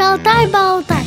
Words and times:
Шалтай-болтай 0.00 1.04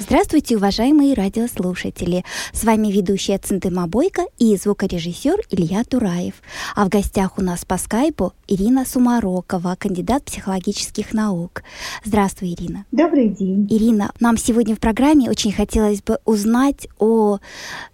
Здравствуйте, 0.00 0.58
уважаемые 0.58 1.14
радиослушатели! 1.14 2.24
С 2.52 2.62
вами 2.64 2.88
ведущая 2.88 3.38
Центыма 3.38 3.86
Бойко 3.86 4.26
и 4.36 4.54
звукорежиссер 4.54 5.46
Илья 5.50 5.82
Тураев. 5.84 6.34
А 6.74 6.84
в 6.84 6.90
гостях 6.90 7.38
у 7.38 7.42
нас 7.42 7.64
по 7.64 7.78
скайпу 7.78 8.34
Ирина 8.46 8.84
Сумарокова, 8.84 9.76
кандидат 9.78 10.26
психологических 10.26 11.14
наук. 11.14 11.62
Здравствуй, 12.04 12.52
Ирина. 12.52 12.84
Добрый 12.92 13.30
день. 13.30 13.66
Ирина, 13.70 14.12
нам 14.20 14.36
сегодня 14.36 14.76
в 14.76 14.78
программе 14.78 15.30
очень 15.30 15.52
хотелось 15.52 16.02
бы 16.02 16.18
узнать 16.26 16.86
о 16.98 17.38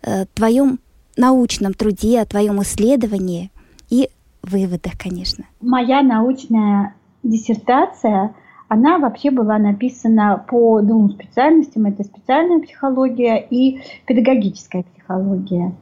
э, 0.02 0.26
твоем 0.34 0.80
научном 1.16 1.74
труде, 1.74 2.22
о 2.22 2.26
твоем 2.26 2.60
исследовании 2.62 3.52
и 3.88 4.08
выводах, 4.42 4.94
конечно. 4.98 5.44
Моя 5.60 6.02
научная 6.02 6.96
диссертация 7.22 8.34
она 8.68 8.98
вообще 8.98 9.30
была 9.30 9.58
написана 9.58 10.42
по 10.48 10.80
двум 10.80 11.10
специальностям. 11.10 11.84
Это 11.84 12.04
специальная 12.04 12.60
психология 12.60 13.36
и 13.36 13.80
педагогическая 14.06 14.84
психология. 14.84 15.72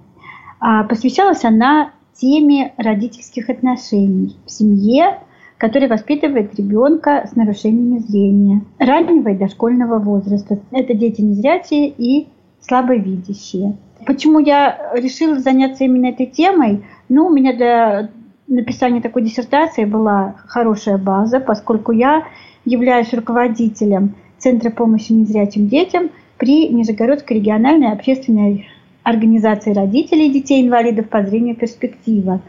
А 0.58 0.82
посвящалась 0.82 1.44
она 1.44 1.92
теме 2.20 2.74
родительских 2.76 3.48
отношений 3.48 4.36
в 4.44 4.50
семье, 4.50 5.20
которая 5.56 5.88
воспитывает 5.88 6.54
ребенка 6.56 7.28
с 7.30 7.36
нарушениями 7.36 7.98
зрения 7.98 8.62
раннего 8.78 9.28
и 9.28 9.38
дошкольного 9.38 9.98
возраста. 9.98 10.58
Это 10.70 10.94
дети 10.94 11.20
незрячие 11.20 11.88
и 11.88 12.28
слабовидящие. 12.60 13.76
Почему 14.06 14.38
я 14.38 14.92
решила 14.94 15.38
заняться 15.38 15.84
именно 15.84 16.06
этой 16.06 16.26
темой? 16.26 16.84
Ну, 17.08 17.26
у 17.26 17.30
меня 17.30 17.54
для 17.54 18.10
написания 18.50 19.00
такой 19.00 19.22
диссертации 19.22 19.84
была 19.84 20.36
хорошая 20.46 20.98
база, 20.98 21.40
поскольку 21.40 21.92
я 21.92 22.24
являюсь 22.64 23.12
руководителем 23.14 24.14
Центра 24.38 24.70
помощи 24.70 25.12
незрячим 25.12 25.68
детям 25.68 26.10
при 26.38 26.68
Нижегородской 26.68 27.36
региональной 27.36 27.92
общественной 27.92 28.68
организации 29.02 29.72
родителей 29.72 30.30
детей-инвалидов 30.30 31.08
по 31.08 31.22
зрению 31.22 31.56
перспектива. 31.56 32.40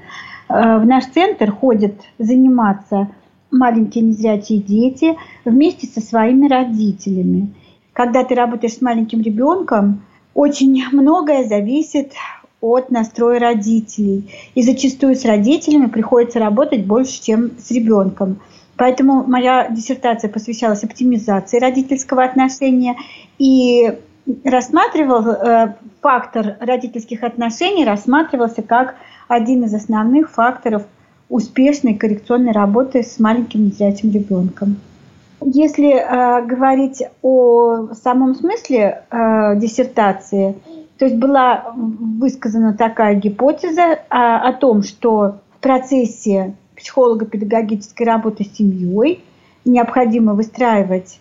Э, 0.50 0.78
в 0.78 0.86
наш 0.86 1.06
центр 1.06 1.52
ходят 1.52 1.96
заниматься 2.18 3.10
маленькие 3.52 4.06
незрячие 4.06 4.60
дети 4.60 5.18
вместе 5.44 5.88
со 5.88 6.00
своими 6.02 6.48
родителями. 6.48 7.54
Когда 7.94 8.24
ты 8.24 8.36
работаешь 8.36 8.76
с 8.76 8.82
маленьким 8.82 9.22
ребенком, 9.22 10.04
очень 10.34 10.82
многое 10.94 11.44
зависит 11.44 12.14
от 12.62 12.92
настроя 12.92 13.40
родителей. 13.40 14.32
И 14.56 14.62
зачастую 14.62 15.16
с 15.16 15.26
родителями 15.26 15.88
приходится 15.88 16.40
работать 16.40 16.86
больше, 16.86 17.22
чем 17.22 17.52
с 17.60 17.72
ребенком. 17.72 18.40
Поэтому 18.78 19.24
моя 19.24 19.68
диссертация 19.70 20.30
посвящалась 20.30 20.84
оптимизации 20.84 21.60
родительского 21.60 22.24
отношения 22.24 22.96
и 23.38 23.94
рассматривал 24.44 25.28
э, 25.28 25.76
фактор 26.02 26.58
родительских 26.60 27.24
отношений 27.24 27.86
рассматривался 27.86 28.62
как 28.62 28.96
один 29.28 29.64
из 29.66 29.74
основных 29.74 30.32
факторов 30.32 30.84
успешной 31.30 31.96
коррекционной 31.96 32.52
работы 32.52 33.04
с 33.04 33.20
маленьким 33.20 33.66
незрячим 33.66 34.12
ребенком. 34.12 34.78
Если 35.44 35.94
э, 35.94 36.46
говорить 36.46 37.04
о 37.22 37.88
самом 37.94 38.36
смысле 38.36 39.04
э, 39.10 39.56
диссертации, 39.58 40.56
то 41.02 41.06
есть 41.06 41.18
была 41.18 41.74
высказана 41.76 42.76
такая 42.78 43.16
гипотеза 43.16 43.82
э, 43.82 43.98
о 44.12 44.54
том, 44.54 44.84
что 44.84 45.40
в 45.58 45.60
процессе 45.60 46.54
психолого-педагогической 46.76 48.06
работы 48.06 48.44
с 48.44 48.56
семьей. 48.56 49.24
Необходимо 49.66 50.36
выстраивать 50.36 51.20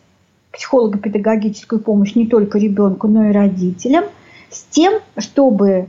психолого-педагогическую 0.53 1.81
помощь 1.81 2.14
не 2.14 2.27
только 2.27 2.58
ребенку, 2.58 3.08
но 3.08 3.30
и 3.30 3.33
родителям, 3.33 4.05
с 4.51 4.64
тем, 4.64 5.01
чтобы 5.17 5.86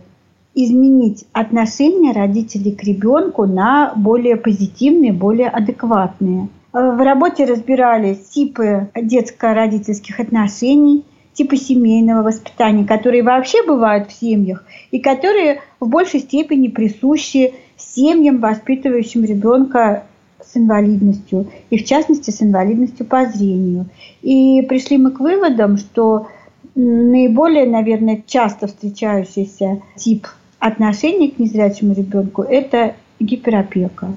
изменить 0.55 1.25
отношение 1.33 2.13
родителей 2.13 2.71
к 2.71 2.85
ребенку 2.85 3.45
на 3.45 3.91
более 3.97 4.37
позитивные, 4.37 5.11
более 5.11 5.49
адекватные. 5.49 6.47
В 6.71 7.03
работе 7.03 7.43
разбирались 7.43 8.19
типы 8.29 8.87
детско-родительских 8.95 10.21
отношений, 10.21 11.03
типы 11.33 11.57
семейного 11.57 12.23
воспитания, 12.23 12.85
которые 12.85 13.23
вообще 13.23 13.63
бывают 13.65 14.09
в 14.09 14.13
семьях 14.13 14.63
и 14.91 14.99
которые 14.99 15.61
в 15.79 15.87
большей 15.87 16.19
степени 16.19 16.67
присущи 16.67 17.53
семьям, 17.77 18.39
воспитывающим 18.39 19.23
ребенка 19.23 20.03
с 20.43 20.57
инвалидностью, 20.57 21.47
и 21.69 21.77
в 21.77 21.85
частности 21.85 22.31
с 22.31 22.41
инвалидностью 22.41 23.05
по 23.05 23.25
зрению. 23.25 23.85
И 24.21 24.61
пришли 24.63 24.97
мы 24.97 25.11
к 25.11 25.19
выводам, 25.19 25.77
что 25.77 26.27
наиболее, 26.75 27.65
наверное, 27.65 28.23
часто 28.25 28.67
встречающийся 28.67 29.81
тип 29.95 30.27
отношений 30.59 31.31
к 31.31 31.39
незрячему 31.39 31.93
ребенку– 31.93 32.41
это 32.49 32.95
гиперопека. 33.19 34.13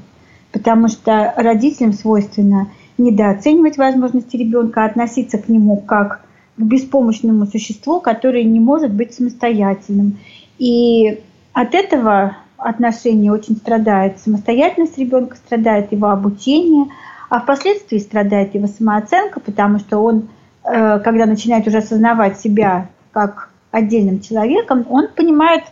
Потому 0.53 0.89
что 0.89 1.33
родителям 1.37 1.93
свойственно 1.93 2.69
недооценивать 2.97 3.77
возможности 3.77 4.37
ребенка, 4.37 4.85
относиться 4.85 5.39
к 5.39 5.49
нему 5.49 5.77
как 5.79 6.21
к 6.21 6.25
беспомощному 6.57 7.47
существу, 7.47 8.01
которое 8.01 8.45
не 8.45 8.61
может 8.61 8.93
быть 8.93 9.15
самостоятельным. 9.15 10.19
И 10.59 11.21
от 11.53 11.75
этого 11.75 12.37
отношения 12.57 13.33
очень 13.33 13.57
страдает 13.57 14.19
самостоятельность 14.21 14.97
ребенка, 14.99 15.37
страдает 15.37 15.93
его 15.93 16.11
обучение, 16.11 16.87
а 17.29 17.41
впоследствии 17.41 17.99
страдает 17.99 18.55
его 18.55 18.67
самооценка, 18.69 19.41
потому 19.41 19.79
что 19.79 19.99
он, 19.99 20.29
э, 20.65 21.01
когда 21.01 21.27
начинает 21.27 21.67
уже 21.67 21.79
осознавать 21.79 22.41
себя 22.41 22.89
как 23.13 23.51
отдельным 23.71 24.21
человеком, 24.21 24.87
он 24.89 25.09
понимает 25.09 25.65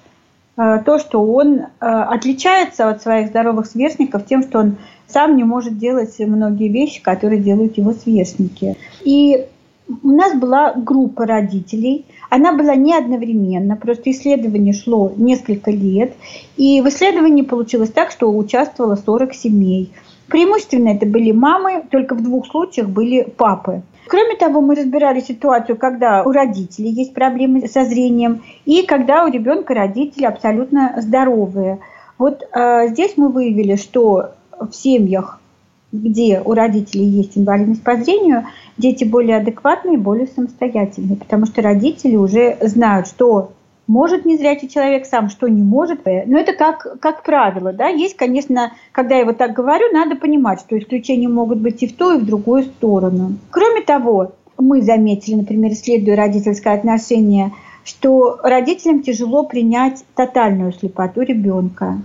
э, 0.57 0.83
то, 0.85 0.99
что 0.99 1.25
он 1.25 1.61
э, 1.61 1.65
отличается 1.81 2.89
от 2.89 3.03
своих 3.03 3.29
здоровых 3.29 3.67
сверстников 3.67 4.27
тем, 4.27 4.43
что 4.43 4.59
он 4.59 4.77
сам 5.07 5.37
не 5.37 5.45
может 5.45 5.79
делать 5.79 6.19
многие 6.19 6.69
вещи, 6.69 7.03
которые 7.03 7.41
делают 7.41 7.79
его 7.79 7.93
сверстники. 7.93 8.77
И 9.05 9.47
у 9.89 10.09
нас 10.09 10.35
была 10.35 10.73
группа 10.75 11.27
родителей, 11.27 12.07
она 12.31 12.53
была 12.53 12.75
не 12.75 12.95
одновременно, 12.95 13.77
просто 13.77 14.11
исследование 14.11 14.73
шло 14.73 15.13
несколько 15.17 15.71
лет, 15.71 16.15
и 16.57 16.81
в 16.81 16.89
исследовании 16.89 17.43
получилось 17.43 17.91
так, 17.91 18.11
что 18.11 18.31
участвовало 18.35 18.97
40 18.97 19.35
семей. 19.35 19.93
Преимущественно 20.29 20.89
это 20.89 21.05
были 21.05 21.31
мамы, 21.31 21.85
только 21.91 22.15
в 22.15 22.23
двух 22.23 22.47
случаях 22.47 22.89
были 22.89 23.23
папы. 23.23 23.83
Кроме 24.07 24.37
того, 24.37 24.61
мы 24.61 24.75
разбирали 24.75 25.21
ситуацию, 25.21 25.77
когда 25.77 26.23
у 26.23 26.33
родителей 26.33 26.91
есть 26.91 27.15
проблемы 27.15 27.69
со 27.69 27.85
зрением, 27.85 28.43
и 28.65 28.85
когда 28.87 29.25
у 29.25 29.31
ребенка 29.31 29.75
родители 29.75 30.25
абсолютно 30.25 30.95
здоровые. 30.99 31.81
Вот 32.19 32.43
э, 32.43 32.89
здесь 32.89 33.15
мы 33.17 33.29
выявили, 33.29 33.77
что 33.77 34.31
в 34.59 34.73
семьях 34.73 35.41
где 35.93 36.41
у 36.45 36.55
родителей 36.55 37.07
есть 37.07 37.37
инвалидность 37.37 37.83
по 37.83 37.97
зрению, 37.97 38.47
дети 38.79 39.05
более 39.05 39.37
адекватные, 39.37 39.99
более 39.99 40.27
самостоятельные, 40.27 41.17
потому 41.17 41.47
что 41.47 41.63
родители 41.63 42.17
уже 42.17 42.57
знают, 42.63 43.07
что 43.07 43.53
может 43.87 44.25
незрячий 44.25 44.69
человек 44.69 45.07
сам, 45.07 45.29
что 45.29 45.49
не 45.49 45.63
может. 45.63 46.07
Но 46.07 46.39
это 46.39 46.55
как, 46.55 46.99
как 47.01 47.23
правило. 47.23 47.73
Да? 47.73 47.89
Есть, 47.89 48.17
конечно, 48.17 48.73
когда 48.93 49.17
я 49.17 49.25
вот 49.25 49.39
так 49.39 49.53
говорю, 49.53 49.93
надо 49.93 50.17
понимать, 50.17 50.61
что 50.61 50.79
исключения 50.79 51.29
могут 51.29 51.59
быть 51.59 51.83
и 51.83 51.89
в 51.89 51.97
ту, 51.97 52.17
и 52.17 52.21
в 52.21 52.25
другую 52.25 52.63
сторону. 52.63 53.37
Кроме 53.51 53.83
того, 53.83 54.33
мы 54.57 54.83
заметили, 54.83 55.35
например, 55.35 55.73
исследуя 55.73 56.17
родительское 56.17 56.75
отношение, 56.75 57.53
что 57.85 58.39
родителям 58.43 59.03
тяжело 59.03 59.45
принять 59.45 60.05
тотальную 60.15 60.73
слепоту 60.73 61.23
ребенка. 61.23 61.99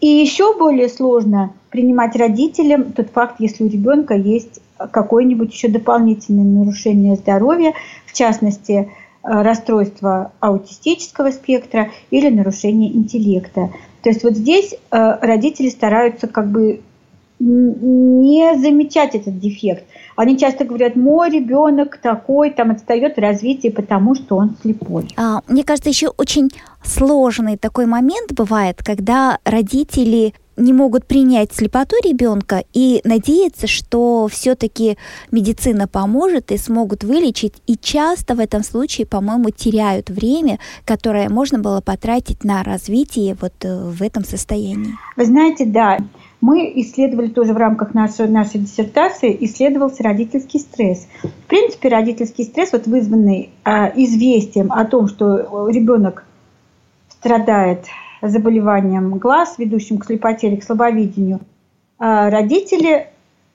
И 0.00 0.06
еще 0.06 0.56
более 0.56 0.88
сложно 0.88 1.52
принимать 1.70 2.14
родителям 2.16 2.92
тот 2.92 3.10
факт, 3.10 3.36
если 3.40 3.64
у 3.64 3.68
ребенка 3.68 4.14
есть 4.14 4.60
какое-нибудь 4.76 5.52
еще 5.52 5.68
дополнительное 5.68 6.44
нарушение 6.44 7.16
здоровья, 7.16 7.74
в 8.06 8.12
частности, 8.12 8.72
э, 8.72 8.86
расстройство 9.22 10.32
аутистического 10.38 11.32
спектра 11.32 11.90
или 12.10 12.28
нарушение 12.28 12.94
интеллекта. 12.94 13.70
То 14.02 14.10
есть 14.10 14.22
вот 14.22 14.34
здесь 14.34 14.74
э, 14.74 15.18
родители 15.20 15.68
стараются 15.68 16.28
как 16.28 16.48
бы 16.50 16.80
не 17.40 18.56
замечать 18.56 19.14
этот 19.14 19.38
дефект. 19.38 19.84
Они 20.18 20.36
часто 20.36 20.64
говорят, 20.64 20.96
мой 20.96 21.30
ребенок 21.30 21.98
такой, 21.98 22.50
там 22.50 22.72
отстает 22.72 23.14
в 23.16 23.20
развитии, 23.20 23.68
потому 23.68 24.16
что 24.16 24.34
он 24.34 24.56
слепой. 24.60 25.08
А, 25.16 25.42
мне 25.46 25.62
кажется, 25.62 25.90
еще 25.90 26.08
очень 26.08 26.50
сложный 26.82 27.56
такой 27.56 27.86
момент 27.86 28.32
бывает, 28.32 28.82
когда 28.82 29.38
родители 29.44 30.34
не 30.56 30.72
могут 30.72 31.06
принять 31.06 31.52
слепоту 31.52 31.94
ребенка 32.02 32.64
и 32.72 33.00
надеяться, 33.04 33.68
что 33.68 34.26
все-таки 34.26 34.98
медицина 35.30 35.86
поможет 35.86 36.50
и 36.50 36.56
смогут 36.56 37.04
вылечить. 37.04 37.54
И 37.68 37.76
часто 37.76 38.34
в 38.34 38.40
этом 38.40 38.64
случае, 38.64 39.06
по-моему, 39.06 39.50
теряют 39.50 40.10
время, 40.10 40.58
которое 40.84 41.28
можно 41.28 41.60
было 41.60 41.80
потратить 41.80 42.42
на 42.42 42.64
развитие 42.64 43.36
вот 43.40 43.52
э, 43.62 43.84
в 43.84 44.02
этом 44.02 44.24
состоянии. 44.24 44.94
Вы 45.16 45.26
знаете, 45.26 45.64
да, 45.64 45.98
мы 46.40 46.72
исследовали 46.76 47.28
тоже 47.28 47.52
в 47.52 47.56
рамках 47.56 47.94
нашей, 47.94 48.28
нашей 48.28 48.60
диссертации, 48.60 49.36
исследовался 49.40 50.02
родительский 50.02 50.60
стресс. 50.60 51.08
В 51.22 51.46
принципе, 51.48 51.88
родительский 51.88 52.44
стресс, 52.44 52.72
вот 52.72 52.86
вызванный 52.86 53.50
а, 53.64 53.88
известием 53.88 54.70
о 54.70 54.84
том, 54.84 55.08
что 55.08 55.68
ребенок 55.68 56.24
страдает 57.08 57.86
заболеванием 58.22 59.18
глаз, 59.18 59.56
ведущим 59.58 59.98
к 59.98 60.06
слепоте 60.06 60.48
или 60.48 60.56
к 60.56 60.64
слабовидению, 60.64 61.40
а, 61.98 62.30
родители 62.30 63.08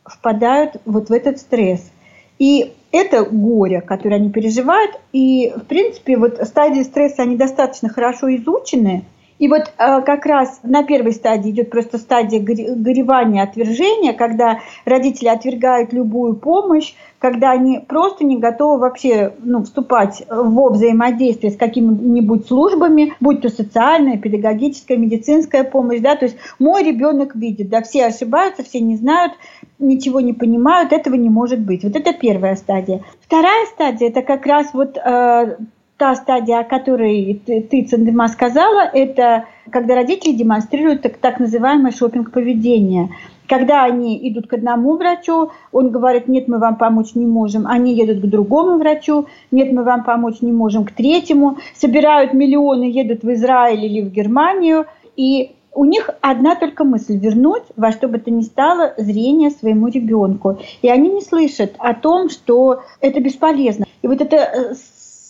впадают 0.04 0.82
вот 0.84 1.08
в 1.08 1.14
этот 1.14 1.40
стресс. 1.40 1.90
И 2.38 2.74
это 2.92 3.24
горе, 3.24 3.80
которое 3.80 4.18
они 4.18 4.30
переживают. 4.30 5.00
И, 5.14 5.54
в 5.56 5.62
принципе, 5.62 6.18
вот 6.18 6.38
стадии 6.44 6.84
стресса, 6.84 7.22
они 7.22 7.38
достаточно 7.38 7.88
хорошо 7.88 8.36
изучены– 8.36 9.06
и 9.44 9.48
вот 9.50 9.74
э, 9.78 10.02
как 10.04 10.26
раз 10.26 10.62
на 10.64 10.84
первой 10.84 11.12
стадии 11.12 11.52
идет 11.52 11.70
просто 11.70 11.98
стадия 11.98 12.40
горевания, 12.40 13.44
отвержения, 13.44 14.14
когда 14.14 14.60
родители 14.86 15.28
отвергают 15.28 15.92
любую 15.92 16.38
помощь, 16.38 16.94
когда 17.20 17.52
они 17.52 17.80
просто 17.80 18.24
не 18.24 18.38
готовы 18.38 18.80
вообще 18.80 19.34
ну, 19.40 19.64
вступать 19.64 20.24
во 20.30 20.70
взаимодействие 20.70 21.52
с 21.52 21.58
какими-нибудь 21.58 22.48
службами, 22.48 23.16
будь 23.20 23.42
то 23.42 23.50
социальная, 23.50 24.18
педагогическая, 24.18 24.96
медицинская 24.96 25.66
помощь. 25.66 26.00
Да? 26.00 26.16
То 26.16 26.24
есть 26.24 26.38
мой 26.58 26.82
ребенок 26.82 27.36
видит, 27.36 27.68
да, 27.68 27.82
все 27.82 28.06
ошибаются, 28.06 28.64
все 28.64 28.80
не 28.80 28.96
знают, 28.96 29.34
ничего 29.78 30.22
не 30.22 30.32
понимают, 30.32 30.94
этого 30.94 31.16
не 31.16 31.30
может 31.30 31.60
быть. 31.60 31.84
Вот 31.84 31.98
это 31.98 32.14
первая 32.14 32.56
стадия. 32.56 33.02
Вторая 33.20 33.66
стадия– 33.74 34.08
это 34.10 34.22
как 34.22 34.46
раз 34.46 34.74
вот 34.74 34.96
э, 34.96 35.58
та 35.98 36.16
стадия, 36.16 36.60
о 36.60 36.64
которой 36.64 37.42
ты, 37.46 37.62
ты 37.62 37.84
Цендема, 37.84 38.28
сказала, 38.28 38.82
это 38.82 39.46
когда 39.70 39.96
родители 39.96 40.34
демонстрируют 40.34 41.02
так, 41.02 41.18
так 41.18 41.40
называемое 41.40 41.92
шопинг-поведение. 41.92 43.10
Когда 43.48 43.84
они 43.84 44.18
идут 44.30 44.48
к 44.48 44.54
одному 44.54 44.98
врачу, 44.98 45.52
он 45.72 45.92
говорит, 45.92 46.28
нет, 46.28 46.48
мы 46.48 46.60
вам 46.60 46.78
помочь 46.78 47.14
не 47.14 47.26
можем. 47.26 47.68
Они 47.68 47.94
едут 47.94 48.22
к 48.22 48.26
другому 48.26 48.78
врачу, 48.78 49.28
нет, 49.52 49.72
мы 49.72 49.84
вам 49.84 50.04
помочь 50.04 50.42
не 50.42 50.52
можем, 50.52 50.86
к 50.86 50.92
третьему. 50.92 51.58
Собирают 51.76 52.34
миллионы, 52.34 52.86
едут 52.86 53.24
в 53.24 53.32
Израиль 53.34 53.86
или 53.86 54.02
в 54.02 54.12
Германию. 54.12 54.86
И 55.16 55.52
у 55.74 55.86
них 55.86 56.10
одна 56.22 56.56
только 56.56 56.84
мысль– 56.84 57.18
вернуть 57.20 57.64
во 57.76 57.92
что 57.92 58.08
бы 58.08 58.18
то 58.20 58.32
ни 58.32 58.42
стало 58.42 58.94
зрение 58.98 59.50
своему 59.50 59.88
ребенку. 59.88 60.60
И 60.82 60.90
они 60.90 61.10
не 61.10 61.22
слышат 61.22 61.74
о 61.80 61.94
том, 61.94 62.30
что 62.30 62.84
это 63.02 63.20
бесполезно. 63.20 63.86
И 64.02 64.08
вот 64.08 64.22
это 64.22 64.36
э, 64.36 64.76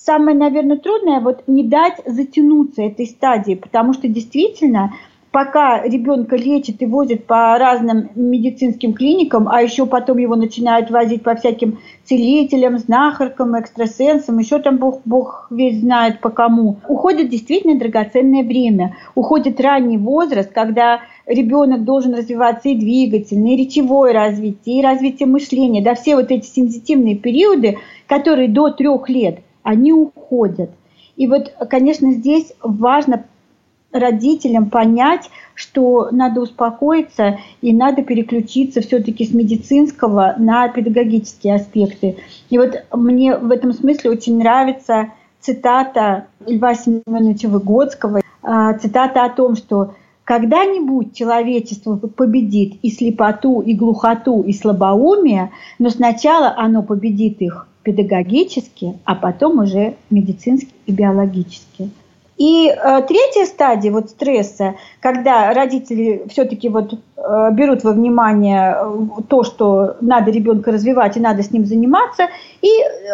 самое, 0.05 0.37
наверное, 0.37 0.77
трудное 0.77 1.19
вот 1.19 1.43
не 1.47 1.63
дать 1.63 2.01
затянуться 2.05 2.81
этой 2.81 3.05
стадии, 3.05 3.55
потому 3.55 3.93
что 3.93 4.07
действительно 4.07 4.93
пока 5.31 5.81
ребенка 5.83 6.35
лечат 6.35 6.81
и 6.81 6.85
возят 6.85 7.25
по 7.25 7.57
разным 7.57 8.09
медицинским 8.13 8.93
клиникам, 8.93 9.49
а 9.49 9.63
еще 9.63 9.87
потом 9.87 10.19
его 10.19 10.35
начинают 10.35 10.91
возить 10.91 11.23
по 11.23 11.33
всяким 11.35 11.79
целителям, 12.03 12.77
знахаркам, 12.77 13.59
экстрасенсам, 13.59 14.37
еще 14.37 14.59
там 14.59 14.77
Бог, 14.77 15.01
Бог 15.05 15.47
весь 15.49 15.79
знает 15.79 16.19
по 16.19 16.29
кому, 16.29 16.77
уходит 16.87 17.29
действительно 17.29 17.79
драгоценное 17.79 18.43
время. 18.43 18.95
Уходит 19.15 19.59
ранний 19.59 19.97
возраст, 19.97 20.51
когда 20.51 20.99
ребенок 21.25 21.83
должен 21.83 22.13
развиваться 22.13 22.69
и 22.69 22.75
двигательное, 22.75 23.53
и 23.53 23.65
речевое 23.65 24.13
развитие, 24.13 24.79
и 24.79 24.83
развитие 24.83 25.27
мышления, 25.27 25.81
да, 25.81 25.95
все 25.95 26.15
вот 26.15 26.29
эти 26.29 26.45
сензитивные 26.45 27.15
периоды, 27.15 27.79
которые 28.05 28.49
до 28.49 28.69
трех 28.69 29.09
лет– 29.09 29.39
они 29.63 29.93
уходят. 29.93 30.69
И 31.15 31.27
вот, 31.27 31.53
конечно, 31.69 32.11
здесь 32.11 32.53
важно 32.61 33.25
родителям 33.91 34.69
понять, 34.69 35.29
что 35.53 36.09
надо 36.11 36.41
успокоиться 36.41 37.37
и 37.61 37.73
надо 37.73 38.01
переключиться 38.01 38.81
все-таки 38.81 39.25
с 39.25 39.33
медицинского 39.33 40.35
на 40.37 40.67
педагогические 40.67 41.55
аспекты. 41.55 42.17
И 42.49 42.57
вот 42.57 42.83
мне 42.91 43.37
в 43.37 43.51
этом 43.51 43.71
смысле 43.71 44.11
очень 44.11 44.39
нравится 44.39 45.11
цитата 45.39 46.25
Льва 46.47 46.73
Семеновича 46.73 47.47
Выгодского, 47.47 48.21
а, 48.41 48.73
цитата 48.73 49.23
о 49.23 49.29
том, 49.29 49.55
что 49.55 49.93
когда-нибудь 50.23 51.15
человечество 51.15 51.97
победит 51.97 52.79
и 52.81 52.89
слепоту, 52.89 53.61
и 53.61 53.73
глухоту, 53.75 54.41
и 54.41 54.53
слабоумие, 54.53 55.51
но 55.79 55.89
сначала 55.89 56.53
оно 56.57 56.81
победит 56.81 57.41
их 57.41 57.67
педагогически, 57.83 58.97
а 59.05 59.15
потом 59.15 59.59
уже 59.59 59.95
медицински 60.09 60.73
и 60.85 60.91
биологически. 60.91 61.91
И 62.37 62.67
э, 62.67 63.01
третья 63.07 63.45
стадия 63.45 63.91
вот 63.91 64.09
стресса, 64.09 64.73
когда 64.99 65.53
родители 65.53 66.23
все-таки 66.29 66.67
вот 66.67 66.93
э, 66.93 67.49
берут 67.51 67.83
во 67.83 67.91
внимание 67.91 68.75
э, 68.75 69.21
то, 69.27 69.43
что 69.43 69.97
надо 70.01 70.31
ребенка 70.31 70.71
развивать 70.71 71.15
и 71.15 71.19
надо 71.19 71.43
с 71.43 71.51
ним 71.51 71.65
заниматься, 71.65 72.29
и 72.61 72.69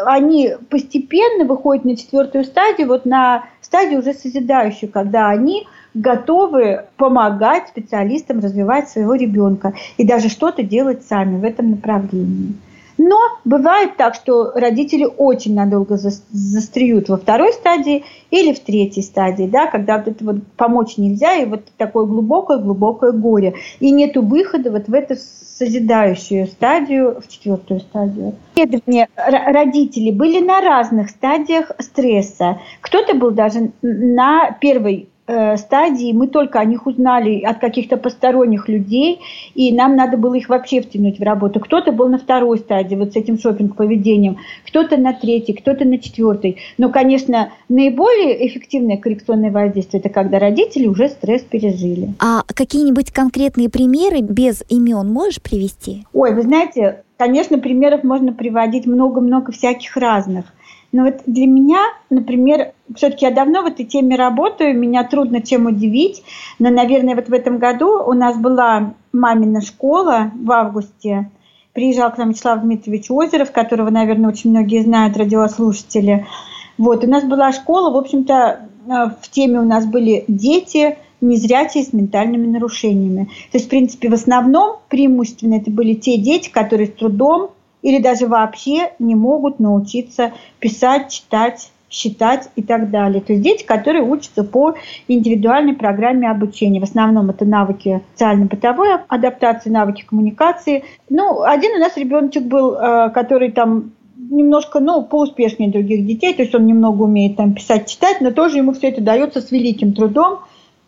они 0.06 0.54
постепенно 0.70 1.44
выходят 1.44 1.84
на 1.84 1.98
четвертую 1.98 2.46
стадию, 2.46 2.88
вот 2.88 3.06
на 3.06 3.44
стадию 3.62 4.00
уже 4.00 4.14
созидающую, 4.14 4.90
когда 4.90 5.28
они 5.28 5.68
готовы 5.94 6.86
помогать 6.96 7.68
специалистам 7.68 8.40
развивать 8.40 8.90
своего 8.90 9.16
ребенка 9.16 9.74
и 9.98 10.08
даже 10.08 10.30
что-то 10.30 10.64
делать 10.64 11.04
сами 11.04 11.38
в 11.40 11.44
этом 11.44 11.72
направлении. 11.72 12.54
Но 13.00 13.18
бывает 13.46 13.96
так, 13.96 14.14
что 14.14 14.52
родители 14.54 15.06
очень 15.06 15.56
надолго 15.56 15.96
застреют 15.98 17.08
во 17.08 17.16
второй 17.16 17.54
стадии 17.54 18.04
или 18.30 18.54
в 18.54 18.60
третьей 18.60 19.04
стадии, 19.04 19.48
да, 19.48 19.68
когда 19.68 20.04
вот 20.06 20.22
вот 20.22 20.36
помочь 20.58 20.98
нельзя, 20.98 21.36
и 21.36 21.46
вот 21.46 21.62
такое 21.78 22.06
глубокое-глубокое 22.06 23.14
горе. 23.14 23.56
И 23.80 23.92
нет 23.92 24.18
выхода 24.18 24.70
вот 24.70 24.90
в 24.90 24.94
эту 24.94 25.16
созидающую 25.16 26.48
стадию, 26.48 27.22
в 27.22 27.28
четвертую 27.30 27.80
стадию. 27.80 28.36
Родители 28.58 30.12
были 30.12 30.44
на 30.44 30.60
разных 30.60 31.10
стадиях 31.10 31.72
стресса. 31.80 32.60
Кто-то 32.82 33.16
был 33.16 33.32
даже 33.32 33.72
на 33.82 34.52
первой 34.60 35.08
стадии 35.58 36.12
мы 36.12 36.28
только 36.28 36.60
о 36.60 36.66
них 36.66 36.88
узнали 36.88 37.42
от 37.42 37.60
каких-то 37.60 37.98
посторонних 37.98 38.68
людей, 38.68 39.20
и 39.54 39.72
нам 39.74 39.96
надо 39.96 40.18
было 40.18 40.34
их 40.36 40.50
вообще 40.50 40.82
втянуть 40.82 41.20
в 41.20 41.24
работу. 41.24 41.60
Кто-то 41.60 41.92
был 41.92 42.08
на 42.08 42.18
второй 42.18 42.58
стадии, 42.58 42.96
вот 42.96 43.14
с 43.14 43.16
этим 43.16 43.38
шопинг-поведением, 43.38 44.38
кто-то 44.66 44.98
на 44.98 45.14
третьей, 45.14 45.56
кто-то 45.56 45.86
на 45.86 46.00
четвертой. 46.00 46.58
Но, 46.78 46.90
конечно, 46.90 47.52
наиболее 47.68 48.48
эффективное 48.48 48.98
коррекционное 48.98 49.52
воздействие– 49.52 50.00
это 50.04 50.10
когда 50.10 50.40
родители 50.40 50.88
уже 50.88 51.10
стресс 51.10 51.44
пережили. 51.44 52.14
А 52.20 52.42
какие-нибудь 52.48 53.12
конкретные 53.12 53.70
примеры 53.70 54.22
без 54.22 54.64
имен 54.70 55.12
можешь 55.12 55.42
привести? 55.42 56.06
Ой, 56.14 56.34
вы 56.34 56.42
знаете, 56.42 57.04
конечно, 57.18 57.60
примеров 57.60 58.04
можно 58.04 58.34
приводить 58.34 58.88
много-много 58.88 59.52
всяких 59.52 59.96
разных. 59.98 60.46
Но 60.92 61.04
вот 61.04 61.22
для 61.26 61.46
меня, 61.46 61.80
например, 62.10 62.72
все-таки 62.96 63.26
я 63.26 63.32
давно 63.32 63.62
в 63.62 63.68
этой 63.68 63.86
теме 63.86 64.16
работаю, 64.16 64.78
меня 64.78 65.04
трудно 65.04 65.42
чем 65.42 65.68
удивить, 65.68 66.24
но, 66.58 66.70
наверное, 66.70 67.16
вот 67.16 67.30
в 67.30 67.34
этом 67.34 67.60
году 67.60 68.04
у 68.04 68.14
нас 68.14 68.38
была 68.38 68.94
мамина 69.14 69.62
школа 69.62 70.32
в 70.34 70.52
августе, 70.52 71.30
приезжал 71.74 72.12
к 72.12 72.18
нам 72.18 72.32
Вячеслав 72.32 72.62
Дмитриевич 72.62 73.12
Озеров, 73.12 73.52
которого, 73.52 73.90
наверное, 73.92 74.30
очень 74.30 74.50
многие 74.50 74.84
знают, 74.84 75.16
радиослушатели. 75.16 76.26
Вот, 76.78 77.04
у 77.04 77.08
нас 77.08 77.24
была 77.24 77.52
школа, 77.52 77.92
в 77.92 77.98
общем-то, 77.98 78.34
э, 78.34 78.92
в 79.22 79.30
теме 79.30 79.60
у 79.60 79.66
нас 79.66 79.86
были 79.86 80.26
дети, 80.28 80.98
незрячие 81.22 81.84
с 81.84 81.94
ментальными 81.94 82.48
нарушениями. 82.48 83.26
То 83.52 83.58
есть, 83.58 83.68
в 83.68 83.70
принципе, 83.70 84.10
в 84.10 84.14
основном 84.14 84.78
преимущественно 84.88 85.56
это 85.56 85.70
были 85.70 85.94
те 85.94 86.18
дети, 86.18 86.50
которые 86.50 86.88
с 86.88 86.94
трудом 86.94 87.52
или 87.82 88.02
даже 88.02 88.28
вообще 88.28 88.92
не 89.00 89.16
могут 89.16 89.60
научиться 89.60 90.34
писать, 90.60 91.12
читать, 91.12 91.72
считать 91.90 92.50
и 92.56 92.62
так 92.62 92.92
далее. 92.92 93.22
То 93.22 93.34
есть 93.34 93.44
дети, 93.44 93.66
которые 93.66 94.04
учатся 94.04 94.44
по 94.44 94.76
индивидуальной 95.08 95.74
программе 95.74 96.30
обучения. 96.30 96.80
В 96.80 96.84
основном 96.84 97.30
это 97.30 97.46
навыки 97.46 98.02
социально-бытовой 98.14 98.90
адаптации, 99.08 99.70
навыки 99.70 100.06
коммуникации. 100.08 100.84
Ну, 101.10 101.42
один 101.42 101.72
у 101.78 101.80
нас 101.80 101.98
ребеночек 101.98 102.44
был, 102.44 102.76
э, 102.76 103.10
который 103.10 103.52
там 103.52 103.92
немножко, 104.18 104.80
ну, 104.80 105.04
поуспешнее 105.04 105.72
других 105.72 106.06
детей, 106.06 106.34
то 106.34 106.44
есть 106.44 106.54
он 106.54 106.66
немного 106.66 107.04
умеет 107.04 107.38
там 107.38 107.54
писать, 107.54 107.88
читать, 107.88 108.22
но 108.22 108.32
тоже 108.32 108.58
ему 108.58 108.74
все 108.74 108.90
это 108.90 109.02
дается 109.02 109.42
с 109.42 109.52
великим 109.52 109.94
трудом 109.94 110.40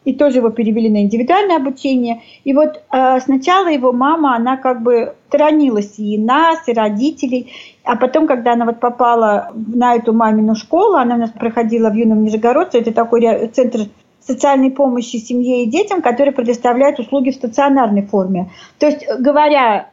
и 0.03 0.13
тоже 0.13 0.37
его 0.37 0.49
перевели 0.49 0.89
на 0.89 1.03
индивидуальное 1.03 1.57
обучение. 1.57 2.21
И 2.43 2.53
вот 2.53 2.81
э, 2.91 3.19
сначала 3.19 3.67
его 3.67 3.91
мама, 3.91 4.35
она 4.35 4.57
как 4.57 4.81
бы 4.81 5.15
сторонилась 5.27 5.99
и 5.99 6.17
нас, 6.17 6.67
и 6.67 6.73
родителей, 6.73 7.53
а 7.83 7.95
потом, 7.95 8.27
когда 8.27 8.53
она 8.53 8.65
вот 8.65 8.79
попала 8.79 9.51
на 9.53 9.95
эту 9.95 10.13
мамину 10.13 10.55
школу, 10.55 10.95
она 10.95 11.15
у 11.15 11.19
нас 11.19 11.31
проходила 11.31 11.89
в 11.89 11.93
Юном 11.95 12.23
Нижегородце, 12.23 12.79
это 12.79 12.93
такой 12.93 13.47
центр 13.47 13.81
социальной 14.19 14.71
помощи 14.71 15.17
семье 15.17 15.63
и 15.63 15.69
детям, 15.69 16.01
который 16.01 16.33
предоставляет 16.33 16.99
услуги 16.99 17.31
в 17.31 17.35
стационарной 17.35 18.05
форме. 18.05 18.51
То 18.79 18.87
есть, 18.87 19.05
говоря 19.19 19.89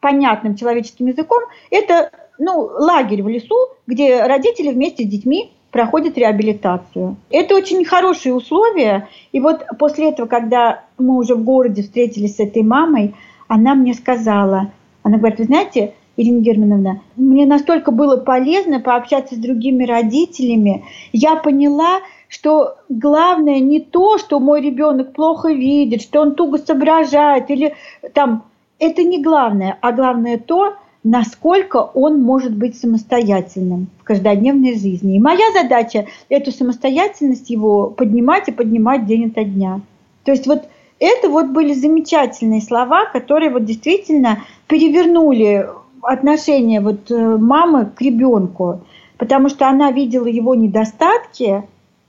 понятным 0.00 0.56
человеческим 0.56 1.06
языком, 1.06 1.42
это 1.70 2.10
ну, 2.38 2.60
лагерь 2.60 3.22
в 3.22 3.28
лесу, 3.28 3.56
где 3.86 4.24
родители 4.24 4.70
вместе 4.70 5.04
с 5.04 5.08
детьми 5.08 5.52
проходит 5.70 6.16
реабилитацию. 6.16 7.16
Это 7.30 7.54
очень 7.54 7.84
хорошие 7.84 8.34
условия. 8.34 9.08
И 9.32 9.40
вот 9.40 9.64
после 9.78 10.10
этого, 10.10 10.26
когда 10.26 10.84
мы 10.98 11.16
уже 11.16 11.34
в 11.34 11.44
городе 11.44 11.82
встретились 11.82 12.36
с 12.36 12.40
этой 12.40 12.62
мамой, 12.62 13.14
она 13.48 13.74
мне 13.74 13.94
сказала, 13.94 14.72
она 15.02 15.18
говорит, 15.18 15.38
вы 15.38 15.44
знаете, 15.44 15.94
Ирина 16.16 16.40
Германовна, 16.40 17.02
мне 17.16 17.46
настолько 17.46 17.92
было 17.92 18.16
полезно 18.16 18.80
пообщаться 18.80 19.36
с 19.36 19.38
другими 19.38 19.84
родителями. 19.84 20.84
Я 21.12 21.36
поняла, 21.36 22.00
что 22.28 22.74
главное 22.88 23.60
не 23.60 23.80
то, 23.80 24.18
что 24.18 24.40
мой 24.40 24.60
ребенок 24.60 25.12
плохо 25.12 25.52
видит, 25.52 26.02
что 26.02 26.20
он 26.20 26.34
туго 26.34 26.58
соображает, 26.58 27.50
или 27.50 27.74
там, 28.14 28.44
это 28.80 29.02
не 29.04 29.22
главное, 29.22 29.78
а 29.80 29.92
главное 29.92 30.38
то, 30.38 30.74
насколько 31.04 31.76
он 31.76 32.22
может 32.22 32.54
быть 32.54 32.78
самостоятельным 32.78 33.88
в 34.00 34.04
каждодневной 34.04 34.78
жизни. 34.78 35.16
И 35.16 35.20
моя 35.20 35.52
задача 35.52 36.06
эту 36.28 36.52
самостоятельность 36.52 37.50
его 37.50 37.88
поднимать 37.88 38.48
и 38.48 38.52
поднимать 38.52 39.06
день 39.06 39.26
ото 39.26 39.44
дня. 39.44 39.80
То 40.24 40.32
есть 40.32 40.46
вот 40.46 40.68
это 40.98 41.28
вот 41.28 41.46
были 41.46 41.72
замечательные 41.74 42.60
слова, 42.60 43.06
которые 43.06 43.50
вот 43.50 43.64
действительно 43.64 44.40
перевернули 44.66 45.68
отношение 46.02 46.80
вот 46.80 47.10
э, 47.10 47.36
мамы 47.36 47.86
к 47.86 48.00
ребенку, 48.00 48.80
потому 49.16 49.48
что 49.48 49.68
она 49.68 49.90
видела 49.92 50.26
его 50.26 50.54
недостатки 50.54 51.64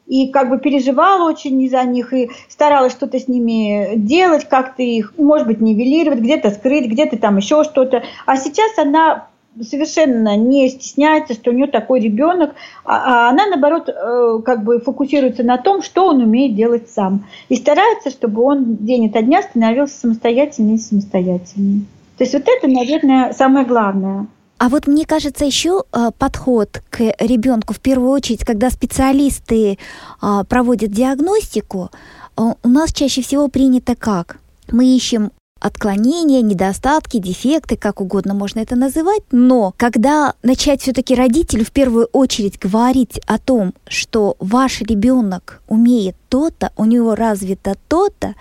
и 0.09 0.29
как 0.29 0.49
бы 0.49 0.57
переживала 0.57 1.29
очень 1.29 1.61
из-за 1.61 1.83
них 1.83 2.11
и 2.13 2.31
старалась 2.49 2.91
что-то 2.91 3.19
с 3.19 3.27
ними 3.27 3.95
делать, 3.95 4.49
как-то 4.49 4.81
их, 4.81 5.13
может 5.17 5.47
быть, 5.47 5.61
нивелировать, 5.61 6.19
где-то 6.19 6.49
скрыть, 6.49 6.87
где-то 6.87 7.17
там 7.17 7.37
еще 7.37 7.63
что-то. 7.63 8.03
А 8.25 8.35
сейчас 8.35 8.77
она 8.77 9.27
совершенно 9.61 10.35
не 10.35 10.67
стесняется, 10.69 11.33
что 11.33 11.51
у 11.51 11.53
нее 11.53 11.67
такой 11.67 11.99
ребенок, 11.99 12.55
а, 12.85 13.27
а 13.27 13.29
она, 13.29 13.45
наоборот, 13.47 13.87
э, 13.89 14.39
как 14.43 14.63
бы 14.63 14.79
фокусируется 14.79 15.43
на 15.43 15.57
том, 15.57 15.83
что 15.83 16.07
он 16.07 16.21
умеет 16.21 16.55
делать 16.55 16.89
сам. 16.89 17.25
И 17.49 17.55
старается, 17.55 18.09
чтобы 18.09 18.41
он 18.41 18.77
день 18.77 19.09
ото 19.09 19.21
дня 19.21 19.43
становился 19.43 19.99
самостоятельнее 19.99 20.75
и 20.75 20.79
самостоятельнее. 20.79 21.81
То 22.17 22.23
есть 22.23 22.33
вот 22.33 22.43
это, 22.47 22.67
наверное, 22.67 23.31
самое 23.33 23.65
главное. 23.65 24.27
А 24.59 24.67
вот 24.67 24.87
мне 24.87 25.05
кажется, 25.05 25.45
еще 25.45 25.85
э, 25.93 26.11
подход 26.17 26.83
к 26.89 26.99
ребенку 27.19 27.73
в 27.73 27.79
первую 27.79 28.11
очередь, 28.11 28.43
когда 28.43 28.69
специалисты 28.69 29.77
э, 30.21 30.43
проводят 30.49 30.91
диагностику, 30.91 31.89
э, 32.35 32.41
у 32.61 32.67
нас 32.67 32.91
чаще 32.91 33.21
всего 33.21 33.47
принято 33.47 33.95
как? 33.95 34.39
Мы 34.69 34.85
ищем 34.85 35.31
отклонения, 35.61 36.41
недостатки, 36.41 37.19
дефекты, 37.19 37.77
как 37.77 38.01
угодно 38.01 38.33
можно 38.33 38.59
это 38.59 38.75
называть, 38.75 39.23
но 39.31 39.73
когда 39.77 40.33
начать 40.43 40.81
все-таки 40.81 41.15
родителю 41.15 41.63
в 41.63 41.71
первую 41.71 42.07
очередь 42.11 42.59
говорить 42.59 43.21
о 43.27 43.37
том, 43.37 43.73
что 43.87 44.35
ваш 44.39 44.81
ребенок 44.81 45.61
умеет 45.69 46.17
то-то, 46.27 46.71
у 46.75 46.83
него 46.83 47.15
развито 47.15 47.75
то-то, 47.87 48.35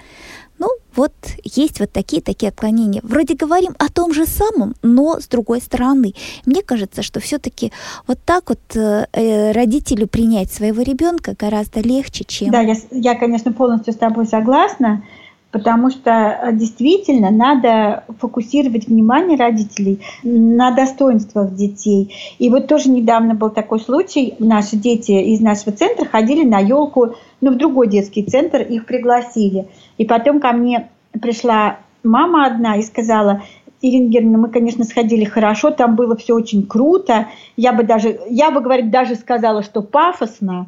ну, 0.58 0.68
вот 0.94 1.12
есть 1.44 1.80
вот 1.80 1.92
такие-такие 1.92 2.48
отклонения. 2.48 3.00
Вроде 3.04 3.34
говорим 3.34 3.74
о 3.78 3.88
том 3.88 4.12
же 4.12 4.26
самом, 4.26 4.74
но 4.82 5.20
с 5.20 5.28
другой 5.28 5.60
стороны. 5.60 6.14
Мне 6.44 6.62
кажется, 6.62 7.02
что 7.02 7.20
все-таки 7.20 7.72
вот 8.06 8.18
так 8.24 8.48
вот 8.48 8.60
э, 8.74 9.06
э, 9.12 9.52
родителю 9.52 10.08
принять 10.08 10.50
своего 10.50 10.82
ребенка 10.82 11.34
гораздо 11.38 11.80
легче, 11.80 12.24
чем... 12.24 12.50
Да, 12.50 12.60
я, 12.60 12.74
я, 12.90 13.14
конечно, 13.14 13.52
полностью 13.52 13.92
с 13.92 13.96
тобой 13.96 14.26
согласна 14.26 15.04
потому 15.50 15.90
что 15.90 16.11
э, 16.11 16.52
действительно 16.52 17.31
надо 17.31 18.05
фокусировать 18.19 18.87
внимание 18.87 19.38
родителей 19.38 20.00
на 20.23 20.71
достоинствах 20.73 21.55
детей. 21.55 22.14
И 22.38 22.50
вот 22.50 22.67
тоже 22.67 22.90
недавно 22.90 23.35
был 23.35 23.50
такой 23.50 23.81
случай, 23.81 24.35
наши 24.38 24.76
дети 24.76 25.12
из 25.12 25.40
нашего 25.40 25.73
центра 25.73 26.05
ходили 26.05 26.45
на 26.45 26.59
елку, 26.59 27.14
ну, 27.40 27.52
в 27.52 27.57
другой 27.57 27.88
детский 27.88 28.25
центр, 28.25 28.61
их 28.61 28.87
пригласили. 28.87 29.69
И 29.97 30.05
потом 30.05 30.40
ко 30.40 30.52
мне 30.52 30.90
пришла 31.12 31.78
мама 32.02 32.47
одна 32.47 32.76
и 32.76 32.83
сказала, 32.83 33.43
Ирина 33.81 34.09
Германовна, 34.09 34.49
мы, 34.49 34.52
конечно, 34.52 34.85
сходили 34.85 35.25
хорошо, 35.25 35.71
там 35.71 35.95
было 35.95 36.17
все 36.17 36.35
очень 36.35 36.67
круто. 36.67 37.28
Я 37.57 37.73
бы 37.73 37.85
даже, 37.85 38.21
я 38.28 38.50
бы, 38.50 38.61
говорит, 38.61 38.90
даже 38.90 39.14
сказала, 39.14 39.62
что 39.62 39.83
пафосно, 39.83 40.67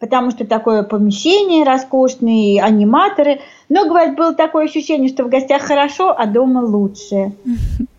потому 0.00 0.30
что 0.30 0.46
такое 0.46 0.82
помещение 0.82 1.64
роскошные, 1.64 2.62
аниматоры. 2.62 3.40
Но, 3.68 3.86
говорит, 3.86 4.16
было 4.16 4.34
такое 4.34 4.64
ощущение, 4.64 5.10
что 5.10 5.24
в 5.24 5.28
гостях 5.28 5.62
хорошо, 5.62 6.14
а 6.16 6.26
дома 6.26 6.60
лучше. 6.60 7.32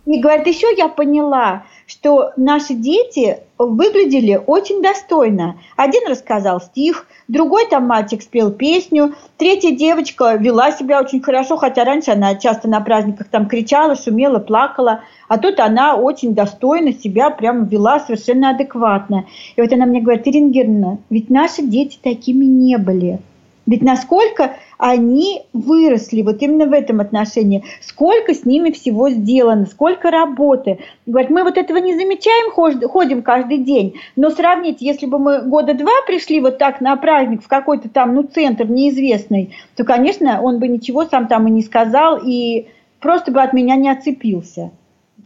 И, 0.05 0.19
говорит, 0.19 0.47
еще 0.47 0.67
я 0.75 0.89
поняла, 0.89 1.63
что 1.85 2.31
наши 2.35 2.73
дети 2.73 3.37
выглядели 3.67 4.41
очень 4.45 4.81
достойно. 4.81 5.57
Один 5.75 6.07
рассказал 6.07 6.61
стих, 6.61 7.07
другой 7.27 7.67
там 7.67 7.87
мальчик 7.87 8.21
спел 8.21 8.51
песню, 8.51 9.15
третья 9.37 9.71
девочка 9.71 10.35
вела 10.35 10.71
себя 10.71 10.99
очень 10.99 11.21
хорошо, 11.21 11.57
хотя 11.57 11.83
раньше 11.83 12.11
она 12.11 12.35
часто 12.35 12.67
на 12.67 12.81
праздниках 12.81 13.27
там 13.27 13.47
кричала, 13.47 13.95
шумела, 13.95 14.39
плакала, 14.39 15.01
а 15.27 15.37
тут 15.37 15.59
она 15.59 15.95
очень 15.95 16.33
достойно 16.33 16.93
себя 16.93 17.29
прям 17.29 17.65
вела 17.65 17.99
совершенно 17.99 18.49
адекватно. 18.49 19.25
И 19.55 19.61
вот 19.61 19.71
она 19.71 19.85
мне 19.85 20.01
говорит, 20.01 20.27
Ирина 20.27 20.51
Германовна, 20.51 20.99
ведь 21.09 21.29
наши 21.29 21.61
дети 21.61 21.97
такими 22.01 22.45
не 22.45 22.77
были. 22.77 23.19
Ведь 23.67 23.83
насколько 23.83 24.55
они 24.77 25.43
выросли 25.53 26.23
вот 26.23 26.41
именно 26.41 26.65
в 26.65 26.73
этом 26.73 26.99
отношении, 26.99 27.63
сколько 27.81 28.33
с 28.33 28.45
ними 28.45 28.71
всего 28.71 29.09
сделано, 29.09 29.67
сколько 29.67 30.09
работы. 30.09 30.79
Говорят, 31.05 31.29
мы 31.29 31.43
вот 31.43 31.57
этого 31.57 31.77
не 31.77 31.95
замечаем, 31.95 32.51
ходим 32.51 33.21
каждый 33.21 33.59
день, 33.59 33.93
но 34.15 34.31
сравнить, 34.31 34.81
если 34.81 35.05
бы 35.05 35.19
мы 35.19 35.41
года 35.43 35.75
два 35.75 35.91
пришли 36.07 36.39
вот 36.39 36.57
так 36.57 36.81
на 36.81 36.95
праздник 36.95 37.43
в 37.43 37.47
какой-то 37.47 37.89
там, 37.89 38.15
ну, 38.15 38.23
центр 38.23 38.65
неизвестный, 38.65 39.55
то, 39.75 39.83
конечно, 39.83 40.41
он 40.41 40.59
бы 40.59 40.67
ничего 40.67 41.05
сам 41.05 41.27
там 41.27 41.47
и 41.47 41.51
не 41.51 41.61
сказал, 41.61 42.19
и 42.25 42.67
просто 42.99 43.31
бы 43.31 43.41
от 43.41 43.53
меня 43.53 43.75
не 43.75 43.89
отцепился. 43.89 44.71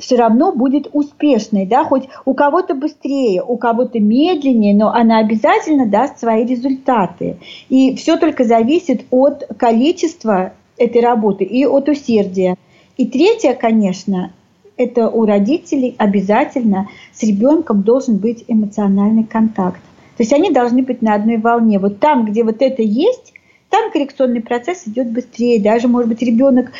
все 0.00 0.16
равно 0.16 0.52
будет 0.52 0.88
успешной, 0.92 1.66
да, 1.66 1.84
хоть 1.84 2.08
у 2.24 2.34
кого-то 2.34 2.74
быстрее, 2.74 3.42
у 3.42 3.56
кого-то 3.56 4.00
медленнее, 4.00 4.74
но 4.74 4.88
она 4.92 5.18
обязательно 5.18 5.86
даст 5.86 6.18
свои 6.18 6.44
результаты. 6.44 7.36
И 7.68 7.94
все 7.94 8.16
только 8.16 8.44
зависит 8.44 9.04
от 9.10 9.46
количества 9.56 10.52
этой 10.76 11.02
работы 11.02 11.44
и 11.44 11.64
от 11.64 11.88
усердия. 11.88 12.56
И 12.96 13.06
третье, 13.06 13.54
конечно, 13.54 14.32
это 14.76 15.08
у 15.08 15.26
родителей 15.26 15.94
обязательно 15.98 16.88
с 17.12 17.22
ребенком 17.22 17.82
должен 17.82 18.16
быть 18.16 18.44
эмоциональный 18.48 19.24
контакт. 19.24 19.80
То 20.16 20.22
есть 20.22 20.32
они 20.32 20.50
должны 20.50 20.82
быть 20.82 21.02
на 21.02 21.14
одной 21.14 21.36
волне. 21.36 21.78
Вот 21.78 21.98
там, 21.98 22.24
где 22.24 22.44
вот 22.44 22.60
это 22.60 22.82
есть, 22.82 23.34
там 23.68 23.90
коррекционный 23.90 24.40
процесс 24.40 24.82
идет 24.86 25.10
быстрее. 25.10 25.62
Даже, 25.62 25.86
может 25.86 26.08
быть, 26.08 26.22
ребенок 26.22 26.72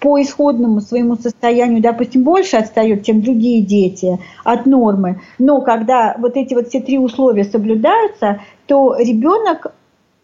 по 0.00 0.20
исходному 0.20 0.80
своему 0.80 1.16
состоянию, 1.16 1.82
допустим, 1.82 2.22
больше 2.22 2.56
отстает, 2.56 3.04
чем 3.04 3.22
другие 3.22 3.62
дети 3.62 4.18
от 4.44 4.66
нормы. 4.66 5.20
Но 5.38 5.60
когда 5.60 6.16
вот 6.18 6.36
эти 6.36 6.54
вот 6.54 6.68
все 6.68 6.80
три 6.80 6.98
условия 6.98 7.44
соблюдаются, 7.44 8.40
то 8.66 8.96
ребенок 8.98 9.72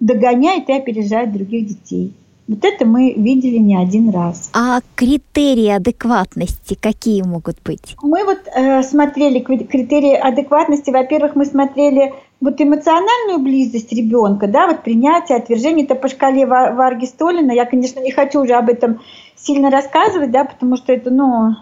догоняет 0.00 0.68
и 0.68 0.74
опережает 0.74 1.32
других 1.32 1.66
детей. 1.66 2.14
Вот 2.46 2.62
это 2.62 2.84
мы 2.84 3.14
видели 3.14 3.56
не 3.56 3.74
один 3.74 4.10
раз. 4.10 4.50
А 4.52 4.80
критерии 4.94 5.68
адекватности 5.68 6.76
какие 6.78 7.22
могут 7.22 7.56
быть? 7.64 7.96
Мы 8.02 8.22
вот 8.24 8.40
э, 8.54 8.82
смотрели 8.82 9.40
критерии 9.40 10.14
адекватности. 10.14 10.90
Во-первых, 10.90 11.36
мы 11.36 11.46
смотрели 11.46 12.12
вот 12.40 12.60
эмоциональную 12.60 13.38
близость 13.38 13.92
ребенка, 13.92 14.46
да, 14.46 14.66
вот 14.66 14.82
принятие, 14.82 15.38
отвержение, 15.38 15.84
это 15.84 15.94
по 15.94 16.08
шкале 16.08 16.46
Варги 16.46 17.06
Столина. 17.06 17.52
Я, 17.52 17.64
конечно, 17.64 18.00
не 18.00 18.10
хочу 18.10 18.42
уже 18.42 18.54
об 18.54 18.68
этом 18.68 19.00
сильно 19.36 19.70
рассказывать, 19.70 20.30
да, 20.30 20.44
потому 20.44 20.76
что 20.76 20.92
это, 20.92 21.10
ну, 21.10 21.54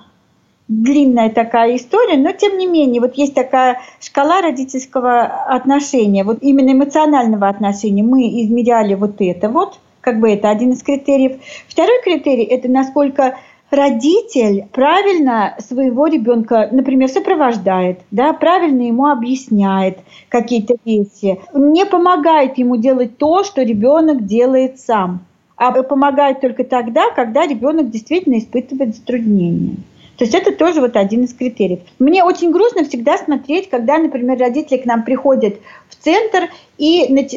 длинная 0.69 1.31
такая 1.31 1.77
история, 1.77 2.17
но 2.17 2.33
тем 2.33 2.57
не 2.59 2.67
менее, 2.67 3.01
вот 3.01 3.15
есть 3.15 3.35
такая 3.35 3.81
шкала 4.01 4.41
родительского 4.41 5.23
отношения, 5.23 6.25
вот 6.25 6.39
именно 6.41 6.73
эмоционального 6.73 7.49
отношения. 7.49 8.03
Мы 8.03 8.29
измеряли 8.43 8.95
вот 8.95 9.17
это 9.19 9.49
вот, 9.49 9.79
как 10.01 10.21
бы 10.21 10.31
это 10.31 10.49
один 10.49 10.73
из 10.73 10.83
критериев. 10.83 11.41
Второй 11.69 12.01
критерий– 12.03 12.45
это 12.51 12.69
насколько 12.69 13.39
родитель 13.73 14.67
правильно 14.73 15.57
своего 15.59 16.07
ребенка, 16.07 16.69
например, 16.71 17.09
сопровождает, 17.09 18.01
да, 18.11 18.33
правильно 18.33 18.83
ему 18.83 19.07
объясняет 19.07 19.99
какие-то 20.29 20.77
вещи, 20.85 21.41
не 21.55 21.87
помогает 21.87 22.59
ему 22.59 22.77
делать 22.77 23.17
то, 23.17 23.43
что 23.45 23.63
ребенок 23.63 24.27
делает 24.27 24.79
сам, 24.79 25.21
а 25.57 25.73
помогает 25.83 26.41
только 26.41 26.65
тогда, 26.65 27.11
когда 27.11 27.47
ребенок 27.47 27.91
действительно 27.91 28.39
испытывает 28.39 28.95
затруднения. 28.95 29.77
То 30.17 30.25
есть 30.25 30.35
это 30.35 30.53
тоже 30.53 30.81
вот 30.81 30.97
один 30.97 31.25
из 31.25 31.35
критериев. 31.35 31.81
Мне 31.99 32.23
очень 32.23 32.51
грустно 32.51 32.85
всегда 32.85 33.17
смотреть, 33.19 33.71
когда, 33.71 33.99
например, 33.99 34.39
родители 34.39 34.79
к 34.79 34.85
нам 34.85 35.05
приходят 35.05 35.57
в 35.89 35.97
центр, 35.97 36.49
и 36.79 37.29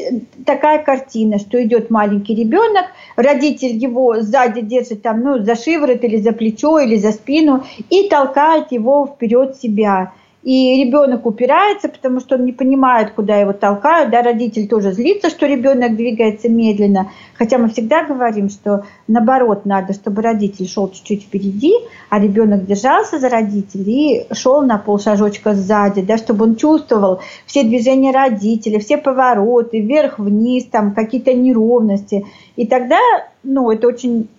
такая 0.46 0.84
картина, 0.84 1.40
что 1.40 1.64
идет 1.64 1.90
маленький 1.90 2.36
ребенок, 2.36 2.86
родитель 3.16 3.76
его 3.76 4.22
сзади 4.22 4.62
держит 4.62 5.02
там, 5.02 5.22
ну, 5.22 5.44
за 5.44 5.56
шиворот 5.56 6.04
или 6.04 6.18
за 6.18 6.32
плечо 6.32 6.80
или 6.80 6.96
за 6.98 7.12
спину 7.12 7.64
и 7.90 8.10
толкает 8.10 8.72
его 8.72 9.08
вперед 9.08 9.56
себя 9.58 10.14
и 10.46 10.84
ребенок 10.84 11.26
упирается, 11.26 11.90
потому 11.90 12.20
что 12.20 12.36
он 12.36 12.46
не 12.46 12.52
понимает, 12.52 13.10
куда 13.12 13.36
его 13.36 13.52
толкают, 13.52 14.12
да, 14.12 14.22
родитель 14.22 14.68
тоже 14.68 14.92
злится, 14.92 15.32
что 15.32 15.48
ребенок 15.48 15.96
двигается 15.96 16.50
медленно, 16.50 17.10
хотя 17.34 17.58
мы 17.58 17.68
всегда 17.68 18.04
говорим, 18.04 18.50
что 18.50 18.86
наоборот 19.08 19.66
надо, 19.66 19.94
чтобы 19.94 20.22
родитель 20.22 20.68
шел 20.68 20.92
чуть-чуть 20.92 21.24
впереди, 21.24 21.74
а 22.12 22.20
ребенок 22.20 22.68
держался 22.68 23.18
за 23.18 23.28
родителей 23.30 24.28
и 24.30 24.34
шел 24.36 24.62
на 24.62 24.78
полшажочка 24.78 25.56
сзади, 25.56 26.04
да, 26.04 26.18
чтобы 26.18 26.46
он 26.46 26.58
чувствовал 26.58 27.22
все 27.48 27.64
движения 27.64 28.12
родителя, 28.12 28.80
все 28.80 28.98
повороты, 28.98 29.82
вверх-вниз, 29.82 30.66
там 30.66 30.94
какие-то 30.94 31.34
неровности, 31.34 32.24
и 32.56 32.68
тогда, 32.68 33.00
ну, 33.44 33.72
это 33.72 33.88
очень 33.88 34.30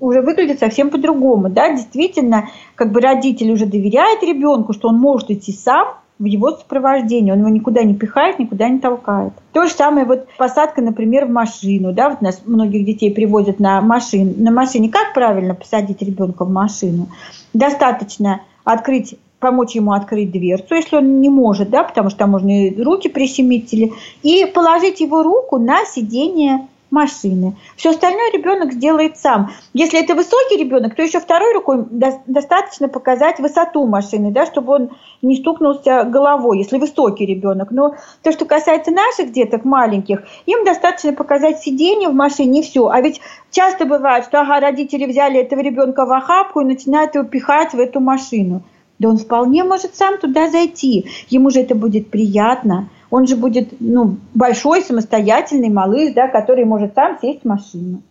уже 0.00 0.20
выглядит 0.22 0.58
совсем 0.58 0.90
по-другому. 0.90 1.48
Да? 1.48 1.72
Действительно, 1.72 2.48
как 2.74 2.92
бы 2.92 3.00
родитель 3.00 3.52
уже 3.52 3.66
доверяет 3.66 4.22
ребенку, 4.22 4.72
что 4.72 4.88
он 4.88 4.98
может 4.98 5.30
идти 5.30 5.52
сам 5.52 5.88
в 6.18 6.24
его 6.24 6.50
сопровождении. 6.50 7.32
Он 7.32 7.38
его 7.38 7.48
никуда 7.48 7.82
не 7.82 7.94
пихает, 7.94 8.38
никуда 8.38 8.68
не 8.68 8.78
толкает. 8.78 9.32
То 9.52 9.66
же 9.66 9.72
самое 9.72 10.04
вот 10.04 10.26
посадка, 10.36 10.82
например, 10.82 11.26
в 11.26 11.30
машину. 11.30 11.92
Да? 11.92 12.10
Вот 12.10 12.20
нас 12.20 12.42
многих 12.44 12.84
детей 12.84 13.12
привозят 13.12 13.58
на, 13.58 13.80
машин, 13.80 14.34
на 14.38 14.50
машине. 14.50 14.90
Как 14.90 15.14
правильно 15.14 15.54
посадить 15.54 16.02
ребенка 16.02 16.44
в 16.44 16.50
машину? 16.50 17.08
Достаточно 17.54 18.42
открыть 18.64 19.16
помочь 19.40 19.74
ему 19.74 19.92
открыть 19.92 20.30
дверцу, 20.30 20.74
если 20.74 20.96
он 20.96 21.20
не 21.20 21.30
может, 21.30 21.70
да, 21.70 21.82
потому 21.82 22.10
что 22.10 22.20
там 22.20 22.30
можно 22.30 22.66
и 22.66 22.82
руки 22.82 23.08
прищемить, 23.08 23.72
и 24.22 24.44
положить 24.44 25.00
его 25.00 25.22
руку 25.22 25.58
на 25.58 25.84
сиденье 25.86 26.68
машины. 26.90 27.56
Все 27.76 27.90
остальное 27.90 28.30
ребенок 28.32 28.72
сделает 28.72 29.16
сам. 29.16 29.50
Если 29.72 30.02
это 30.02 30.14
высокий 30.14 30.56
ребенок, 30.56 30.94
то 30.94 31.02
еще 31.02 31.20
второй 31.20 31.54
рукой 31.54 31.84
достаточно 32.26 32.88
показать 32.88 33.38
высоту 33.38 33.86
машины, 33.86 34.30
да, 34.30 34.46
чтобы 34.46 34.74
он 34.74 34.90
не 35.22 35.36
стукнулся 35.36 36.04
головой, 36.04 36.58
если 36.58 36.78
высокий 36.78 37.26
ребенок. 37.26 37.70
Но 37.70 37.94
то, 38.22 38.32
что 38.32 38.44
касается 38.44 38.90
наших 38.90 39.32
деток 39.32 39.64
маленьких, 39.64 40.22
им 40.46 40.64
достаточно 40.64 41.12
показать 41.12 41.60
сиденье 41.60 42.08
в 42.08 42.14
машине 42.14 42.60
и 42.60 42.62
все. 42.62 42.88
А 42.88 43.00
ведь 43.00 43.20
часто 43.50 43.86
бывает, 43.86 44.24
что 44.24 44.40
ага, 44.40 44.60
родители 44.60 45.06
взяли 45.06 45.40
этого 45.40 45.60
ребенка 45.60 46.06
в 46.06 46.12
охапку 46.12 46.60
и 46.60 46.64
начинают 46.64 47.14
его 47.14 47.24
пихать 47.24 47.72
в 47.72 47.78
эту 47.78 48.00
машину. 48.00 48.62
Да 48.98 49.08
он 49.08 49.16
вполне 49.16 49.64
может 49.64 49.96
сам 49.96 50.18
туда 50.18 50.50
зайти. 50.50 51.06
Ему 51.30 51.50
же 51.50 51.60
это 51.60 51.74
будет 51.74 52.10
приятно 52.10 52.90
он 53.10 53.26
же 53.26 53.36
будет 53.36 53.74
ну, 53.80 54.16
большой, 54.34 54.82
самостоятельный 54.82 55.68
малыш, 55.68 56.12
да, 56.14 56.28
который 56.28 56.64
может 56.64 56.94
сам 56.94 57.18
сесть 57.20 57.42
в 57.42 57.48
машину. 57.48 58.02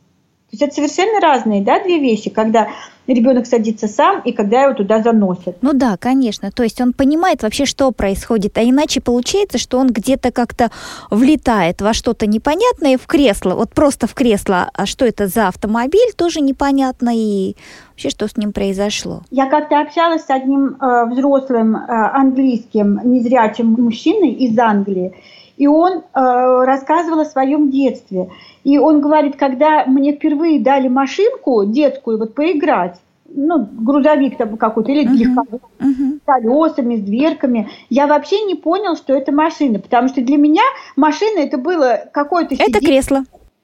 То 0.51 0.55
есть 0.55 0.63
это 0.63 0.73
совершенно 0.73 1.19
разные 1.19 1.61
да, 1.61 1.79
две 1.83 1.99
вещи, 1.99 2.31
когда 2.31 2.69
ребенок 3.05 3.45
садится 3.45 3.87
сам 3.87 4.21
и 4.21 4.31
когда 4.31 4.63
его 4.63 4.73
туда 4.73 5.01
заносят. 5.01 5.57
Ну 5.61 5.73
да, 5.73 5.95
конечно. 5.97 6.51
То 6.51 6.63
есть 6.63 6.81
он 6.81 6.93
понимает 6.93 7.43
вообще, 7.43 7.65
что 7.65 7.91
происходит. 7.91 8.57
А 8.57 8.63
иначе 8.63 8.99
получается, 8.99 9.59
что 9.59 9.77
он 9.77 9.89
где-то 9.89 10.31
как-то 10.31 10.71
влетает 11.11 11.81
во 11.81 11.93
что-то 11.93 12.25
непонятное 12.25 12.97
в 12.97 13.05
кресло. 13.05 13.53
Вот 13.53 13.71
просто 13.73 14.07
в 14.07 14.15
кресло. 14.15 14.71
А 14.73 14.87
что 14.87 15.05
это 15.05 15.27
за 15.27 15.47
автомобиль, 15.47 16.13
тоже 16.15 16.41
непонятно. 16.41 17.11
И 17.13 17.55
вообще, 17.91 18.09
что 18.09 18.27
с 18.27 18.35
ним 18.35 18.51
произошло. 18.51 19.21
Я 19.29 19.47
как-то 19.47 19.79
общалась 19.79 20.25
с 20.25 20.29
одним 20.31 20.77
э, 20.81 21.05
взрослым 21.11 21.75
э, 21.75 21.79
английским 21.87 22.99
незрячим 23.03 23.73
мужчиной 23.73 24.31
из 24.31 24.57
Англии. 24.57 25.13
И 25.59 25.67
он 25.67 25.97
э, 25.97 26.01
рассказывал 26.13 27.19
о 27.19 27.25
своем 27.25 27.69
детстве. 27.69 28.29
И 28.63 28.79
он 28.79 29.01
говорит, 29.01 29.35
когда 29.35 29.85
мне 29.85 30.13
впервые 30.13 30.61
дали 30.61 30.87
машинку 30.87 31.65
детскую 31.65 32.17
вот 32.17 32.33
поиграть, 32.33 32.95
ну, 33.27 33.67
грузовик 33.69 34.37
там 34.37 34.55
какой-то 34.55 34.91
или 34.93 35.03
легковой, 35.03 35.59
uh-huh. 35.79 35.85
uh-huh. 35.85 36.17
с 36.17 36.25
колесами, 36.25 36.95
с 36.95 37.01
дверками. 37.01 37.69
Я 37.89 38.07
вообще 38.07 38.41
не 38.43 38.55
понял, 38.55 38.95
что 38.95 39.13
это 39.13 39.33
машина, 39.33 39.79
потому 39.79 40.07
что 40.07 40.21
для 40.21 40.37
меня 40.37 40.63
машина 40.95 41.39
это 41.39 41.57
было 41.57 42.05
какое-то 42.13 42.55
сиденье. 42.55 42.69
Это 42.69 42.79
кресло. 42.79 43.23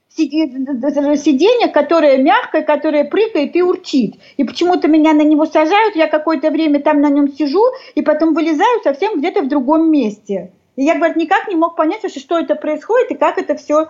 Сиденье, 0.10 1.70
которое 1.70 2.18
мягкое, 2.18 2.62
которое 2.62 3.06
прыгает 3.06 3.56
и 3.56 3.62
урчит. 3.62 4.16
И 4.36 4.44
почему-то 4.44 4.90
меня 4.90 5.14
на 5.14 5.24
него 5.24 5.46
сажают, 5.46 5.96
я 5.96 6.08
какое-то 6.08 6.52
время 6.52 6.82
там 6.82 7.00
на 7.00 7.10
нем 7.10 7.30
сижу, 7.30 7.64
и 7.96 8.02
потом 8.02 8.34
вылезаю 8.34 8.82
совсем 8.84 9.18
где-то 9.18 9.44
в 9.44 9.48
другом 9.48 9.90
месте. 9.90 10.52
И 10.76 10.84
я, 10.84 10.96
говорит, 10.96 11.16
никак 11.16 11.48
не 11.48 11.56
мог 11.56 11.76
понять 11.76 12.04
вообще, 12.04 12.20
что 12.20 12.38
это 12.38 12.56
происходит 12.56 13.12
и 13.12 13.16
как 13.16 13.38
это 13.38 13.56
все 13.56 13.90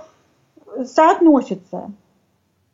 соотносится. 0.84 1.92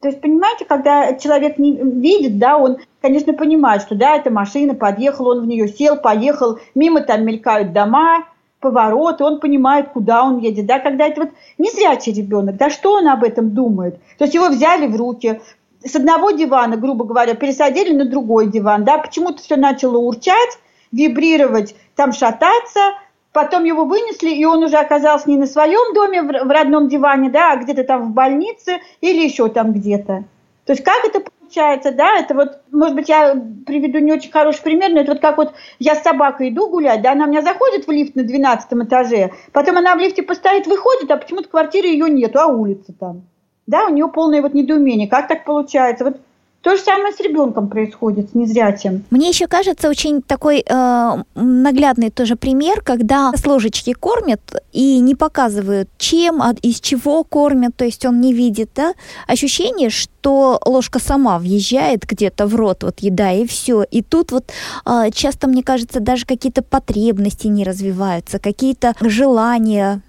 То 0.01 0.07
есть, 0.07 0.19
понимаете, 0.19 0.65
когда 0.65 1.13
человек 1.13 1.59
не 1.59 1.73
видит, 1.73 2.39
да, 2.39 2.57
он, 2.57 2.77
конечно, 3.01 3.33
понимает, 3.33 3.83
что 3.83 3.93
да, 3.93 4.15
эта 4.15 4.31
машина, 4.31 4.73
подъехал, 4.73 5.27
он 5.27 5.41
в 5.41 5.47
нее 5.47 5.67
сел, 5.67 5.95
поехал, 5.95 6.59
мимо 6.73 7.01
там 7.01 7.23
мелькают 7.23 7.71
дома, 7.71 8.25
повороты, 8.59 9.23
он 9.23 9.39
понимает, 9.39 9.89
куда 9.89 10.23
он 10.23 10.39
едет, 10.39 10.65
да, 10.65 10.79
когда 10.79 11.07
это 11.07 11.21
вот 11.21 11.29
незрячий 11.57 12.13
ребенок, 12.13 12.57
да, 12.57 12.69
что 12.69 12.93
он 12.93 13.07
об 13.07 13.23
этом 13.23 13.51
думает? 13.51 13.99
То 14.17 14.23
есть 14.23 14.33
его 14.33 14.49
взяли 14.49 14.87
в 14.87 14.95
руки, 14.95 15.39
с 15.83 15.95
одного 15.95 16.31
дивана, 16.31 16.77
грубо 16.77 17.05
говоря, 17.05 17.35
пересадили 17.35 17.93
на 17.93 18.05
другой 18.05 18.47
диван, 18.47 18.83
да, 18.83 18.97
почему-то 18.97 19.41
все 19.41 19.55
начало 19.55 19.97
урчать, 19.97 20.59
вибрировать, 20.91 21.75
там 21.95 22.11
шататься, 22.11 22.93
Потом 23.33 23.63
его 23.63 23.85
вынесли, 23.85 24.29
и 24.29 24.43
он 24.43 24.63
уже 24.63 24.77
оказался 24.77 25.29
не 25.29 25.37
на 25.37 25.47
своем 25.47 25.93
доме, 25.93 26.21
в 26.21 26.49
родном 26.49 26.89
диване, 26.89 27.29
да, 27.29 27.53
а 27.53 27.57
где-то 27.57 27.83
там 27.85 28.11
в 28.11 28.13
больнице 28.13 28.79
или 28.99 29.23
еще 29.23 29.47
там 29.47 29.71
где-то. 29.71 30.25
То 30.65 30.73
есть 30.73 30.83
как 30.83 31.05
это 31.05 31.21
получается, 31.21 31.91
да, 31.91 32.17
это 32.19 32.33
вот, 32.33 32.59
может 32.71 32.95
быть, 32.95 33.09
я 33.09 33.33
приведу 33.65 33.99
не 33.99 34.11
очень 34.11 34.31
хороший 34.31 34.61
пример, 34.61 34.91
но 34.91 34.99
это 34.99 35.13
вот 35.13 35.21
как 35.21 35.37
вот 35.37 35.53
я 35.79 35.95
с 35.95 36.03
собакой 36.03 36.49
иду 36.49 36.69
гулять, 36.69 37.01
да, 37.01 37.13
она 37.13 37.25
у 37.25 37.29
меня 37.29 37.41
заходит 37.41 37.87
в 37.87 37.91
лифт 37.91 38.15
на 38.15 38.23
12 38.23 38.73
этаже, 38.73 39.31
потом 39.53 39.77
она 39.77 39.95
в 39.95 39.99
лифте 39.99 40.23
постоит, 40.23 40.67
выходит, 40.67 41.09
а 41.09 41.17
почему-то 41.17 41.47
квартиры 41.47 41.87
ее 41.87 42.09
нету, 42.09 42.39
а 42.39 42.47
улица 42.47 42.93
там. 42.97 43.23
Да, 43.67 43.85
у 43.85 43.89
нее 43.89 44.07
полное 44.09 44.41
вот 44.41 44.53
недоумение. 44.53 45.07
Как 45.07 45.27
так 45.27 45.45
получается? 45.45 46.03
Вот 46.03 46.17
то 46.61 46.75
же 46.75 46.81
самое 46.83 47.13
с 47.13 47.19
ребенком 47.19 47.69
происходит, 47.69 48.29
с 48.29 48.33
незрячим. 48.35 49.03
Мне 49.09 49.29
еще 49.29 49.47
кажется 49.47 49.89
очень 49.89 50.21
такой 50.21 50.63
э, 50.65 51.23
наглядный 51.35 52.11
тоже 52.11 52.35
пример, 52.35 52.81
когда 52.81 53.31
с 53.35 53.45
ложечки 53.47 53.93
кормят 53.93 54.41
и 54.71 54.99
не 54.99 55.15
показывают, 55.15 55.89
чем, 55.97 56.41
а 56.41 56.53
из 56.61 56.79
чего 56.79 57.23
кормят, 57.23 57.75
то 57.75 57.85
есть 57.85 58.05
он 58.05 58.21
не 58.21 58.33
видит, 58.33 58.69
да? 58.75 58.93
Ощущение, 59.27 59.89
что 59.89 60.59
ложка 60.65 60.99
сама 60.99 61.39
въезжает 61.39 62.05
где-то 62.05 62.45
в 62.45 62.55
рот, 62.55 62.83
вот 62.83 62.99
еда 62.99 63.31
и 63.31 63.47
все. 63.47 63.83
И 63.83 64.03
тут 64.03 64.31
вот 64.31 64.51
э, 64.85 65.09
часто, 65.11 65.47
мне 65.47 65.63
кажется, 65.63 65.99
даже 65.99 66.25
какие-то 66.25 66.61
потребности 66.61 67.47
не 67.47 67.63
развиваются, 67.63 68.37
какие-то 68.37 68.93
желания 69.01 70.03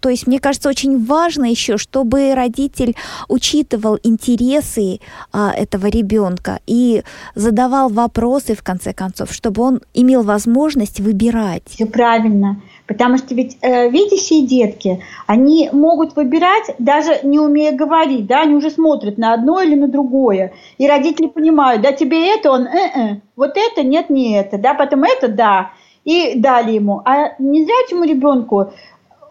То 0.00 0.08
есть, 0.08 0.26
мне 0.26 0.40
кажется, 0.40 0.68
очень 0.68 1.04
важно 1.04 1.44
еще, 1.44 1.76
чтобы 1.76 2.34
родитель 2.34 2.96
учитывал 3.28 3.98
интересы 4.02 5.00
а, 5.32 5.52
этого 5.52 5.86
ребенка 5.86 6.60
и 6.66 7.02
задавал 7.34 7.88
вопросы, 7.88 8.54
в 8.54 8.62
конце 8.62 8.92
концов, 8.92 9.32
чтобы 9.32 9.62
он 9.62 9.80
имел 9.94 10.22
возможность 10.22 11.00
выбирать. 11.00 11.62
Все 11.66 11.86
правильно. 11.86 12.60
Потому 12.86 13.18
что 13.18 13.34
ведь 13.34 13.58
э, 13.62 13.88
видящие 13.90 14.46
детки, 14.46 15.02
они 15.26 15.70
могут 15.72 16.14
выбирать, 16.14 16.74
даже 16.78 17.18
не 17.24 17.40
умея 17.40 17.72
говорить, 17.72 18.26
да, 18.26 18.42
они 18.42 18.54
уже 18.54 18.70
смотрят 18.70 19.18
на 19.18 19.34
одно 19.34 19.60
или 19.60 19.74
на 19.74 19.88
другое. 19.88 20.52
И 20.78 20.86
родители 20.86 21.26
понимают, 21.26 21.82
да, 21.82 21.92
тебе 21.92 22.34
это, 22.34 22.52
он, 22.52 22.66
э-э, 22.66 23.20
вот 23.34 23.56
это, 23.56 23.82
нет, 23.82 24.08
не 24.08 24.38
это, 24.38 24.56
да, 24.56 24.74
потом 24.74 25.02
это, 25.02 25.26
да, 25.28 25.72
и 26.04 26.34
дали 26.36 26.72
ему. 26.72 27.02
А 27.04 27.34
незрячему 27.40 28.04
ребенку 28.04 28.72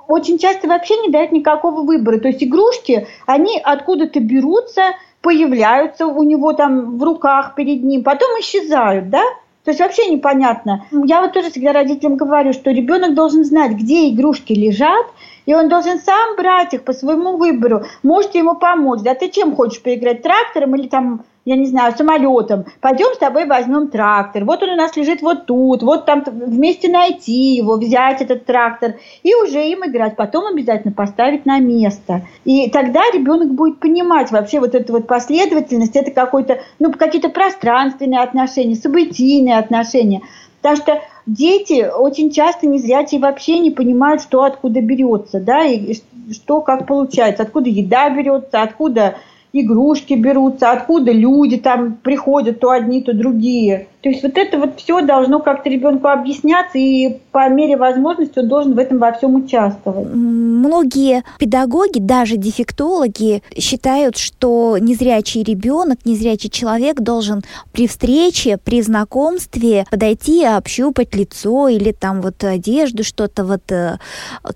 очень 0.07 0.37
часто 0.37 0.67
вообще 0.67 0.97
не 1.01 1.09
дают 1.09 1.31
никакого 1.31 1.81
выбора. 1.81 2.19
То 2.19 2.27
есть 2.27 2.43
игрушки, 2.43 3.07
они 3.25 3.59
откуда-то 3.63 4.19
берутся, 4.19 4.95
появляются 5.21 6.05
у 6.05 6.23
него 6.23 6.53
там 6.53 6.97
в 6.97 7.03
руках 7.03 7.55
перед 7.55 7.83
ним, 7.83 8.03
потом 8.03 8.29
исчезают, 8.39 9.09
да? 9.09 9.23
То 9.63 9.71
есть 9.71 9.81
вообще 9.81 10.07
непонятно. 10.09 10.85
Я 10.91 11.21
вот 11.21 11.33
тоже 11.33 11.49
всегда 11.49 11.73
родителям 11.73 12.17
говорю, 12.17 12.53
что 12.53 12.69
ребенок 12.69 13.15
должен 13.15 13.43
знать, 13.43 13.71
где 13.71 14.09
игрушки 14.09 14.53
лежат, 14.53 15.07
и 15.47 15.55
он 15.55 15.69
должен 15.69 15.97
сам 15.99 16.35
брать 16.37 16.75
их 16.75 16.83
по 16.83 16.93
своему 16.93 17.37
выбору. 17.37 17.83
Можете 18.03 18.39
ему 18.39 18.55
помочь. 18.55 19.01
Да 19.01 19.15
ты 19.15 19.29
чем 19.29 19.55
хочешь 19.55 19.81
поиграть, 19.81 20.21
трактором 20.21 20.75
или 20.75 20.87
там 20.87 21.23
я 21.45 21.55
не 21.55 21.67
знаю, 21.67 21.93
самолетом. 21.95 22.65
Пойдем 22.81 23.13
с 23.13 23.19
тобой 23.19 23.45
возьмем 23.45 23.89
трактор. 23.89 24.43
Вот 24.45 24.63
он 24.63 24.69
у 24.69 24.75
нас 24.75 24.95
лежит 24.95 25.21
вот 25.21 25.45
тут, 25.45 25.83
вот 25.83 26.05
там 26.05 26.23
вместе 26.25 26.89
найти 26.89 27.55
его, 27.55 27.77
взять 27.77 28.21
этот 28.21 28.45
трактор 28.45 28.95
и 29.21 29.35
уже 29.35 29.63
им 29.63 29.85
играть. 29.85 30.15
Потом 30.15 30.47
обязательно 30.47 30.91
поставить 30.91 31.45
на 31.45 31.59
место. 31.59 32.23
И 32.45 32.69
тогда 32.71 33.01
ребенок 33.13 33.53
будет 33.53 33.79
понимать 33.79 34.31
вообще 34.31 34.59
вот 34.59 34.73
эту 34.73 34.93
вот 34.93 35.05
последовательность, 35.05 35.95
это 35.95 36.09
какой-то, 36.09 36.61
ну, 36.79 36.91
какие-то 36.91 37.29
пространственные 37.29 38.21
отношения, 38.21 38.75
событийные 38.75 39.59
отношения. 39.59 40.21
Потому 40.63 40.77
что 40.77 41.01
дети 41.27 41.87
очень 41.95 42.31
часто 42.31 42.65
незрячие 42.65 43.21
вообще 43.21 43.59
не 43.59 43.69
понимают, 43.69 44.23
что 44.23 44.41
откуда 44.43 44.81
берется, 44.81 45.39
да, 45.39 45.63
и 45.63 45.93
что 46.31 46.61
как 46.61 46.87
получается, 46.87 47.43
откуда 47.43 47.69
еда 47.69 48.09
берется, 48.09 48.63
откуда 48.63 49.15
игрушки 49.61 50.13
берутся, 50.13 50.71
откуда 50.71 51.11
люди 51.11 51.57
там 51.57 51.93
приходят, 51.93 52.59
то 52.59 52.69
одни, 52.69 53.01
то 53.01 53.13
другие. 53.13 53.87
То 54.01 54.09
есть 54.09 54.21
вот 54.21 54.37
это 54.37 54.59
вот 54.59 54.77
все 54.77 55.01
должно 55.01 55.39
как-то 55.39 55.69
ребенку 55.69 56.09
объясняться, 56.09 56.77
и 56.77 57.17
по 57.31 57.49
мере 57.49 57.75
возможности 57.75 58.37
он 58.37 58.47
должен 58.47 58.73
в 58.73 58.77
этом 58.77 58.99
во 58.99 59.11
всем 59.13 59.33
участвовать. 59.35 60.07
Многие 60.13 61.23
педагоги, 61.39 61.99
даже 61.99 62.37
дефектологи, 62.37 63.41
считают, 63.57 64.17
что 64.17 64.77
незрячий 64.79 65.41
ребенок, 65.41 65.99
незрячий 66.05 66.51
человек 66.51 67.01
должен 67.01 67.41
при 67.71 67.87
встрече, 67.87 68.59
при 68.63 68.81
знакомстве 68.83 69.85
подойти 69.89 70.43
общупать 70.45 71.15
лицо 71.15 71.67
или 71.67 71.91
там 71.91 72.21
вот 72.21 72.43
одежду, 72.43 73.03
что-то 73.03 73.43
вот. 73.43 73.71
Э, 73.71 73.97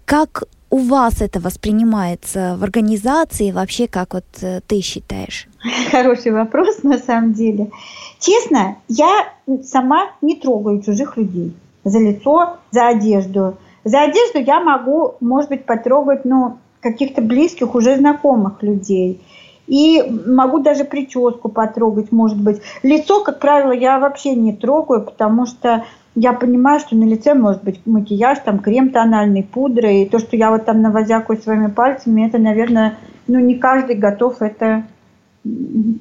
как 0.06 0.44
у 0.70 0.78
вас 0.78 1.22
это 1.22 1.40
воспринимается 1.40 2.56
в 2.60 2.64
организации? 2.64 3.52
Вообще, 3.52 3.88
как 3.88 4.14
вот 4.14 4.26
э, 4.42 4.62
ты 4.68 4.82
считаешь? 4.82 5.48
Хороший 5.92 6.32
вопрос, 6.32 6.84
на 6.84 6.98
самом 6.98 7.34
деле. 7.34 7.72
Честно, 8.20 8.78
я 8.88 9.30
сама 9.64 10.12
не 10.22 10.36
трогаю 10.36 10.82
чужих 10.82 11.18
людей 11.18 11.54
за 11.84 12.00
лицо, 12.00 12.58
за 12.72 12.90
одежду. 12.90 13.58
За 13.84 14.02
одежду 14.02 14.40
я 14.40 14.60
могу, 14.60 15.16
может 15.20 15.50
быть, 15.50 15.66
потрогать, 15.66 16.26
ну, 16.26 16.58
каких-то 16.82 17.22
близких, 17.22 17.76
уже 17.76 17.98
знакомых 17.98 18.62
людей. 18.62 19.22
И 19.68 20.04
могу 20.26 20.60
даже 20.60 20.84
прическу 20.84 21.48
потрогать, 21.48 22.12
может 22.12 22.42
быть. 22.42 22.62
Лицо, 22.82 23.24
как 23.24 23.40
правило, 23.40 23.72
я 23.72 24.00
вообще 24.00 24.34
не 24.34 24.54
трогаю, 24.54 25.06
потому 25.06 25.46
что 25.46 25.86
я 26.16 26.34
понимаю, 26.34 26.80
что 26.80 26.96
на 26.96 27.06
лице 27.06 27.34
может 27.34 27.64
быть 27.64 27.80
макияж, 27.86 28.40
там 28.40 28.60
крем 28.60 28.90
тональный, 28.90 29.44
пудра, 29.44 29.92
и 29.92 30.06
то, 30.06 30.20
что 30.20 30.36
я 30.36 30.52
вот 30.52 30.66
там 30.66 30.82
навозякаю 30.82 31.40
своими 31.40 31.68
пальцами, 31.68 32.28
это, 32.28 32.38
наверное, 32.38 32.98
ну 33.28 33.40
не 33.40 33.56
каждый 33.56 33.96
готов 33.96 34.42
это 34.42 34.84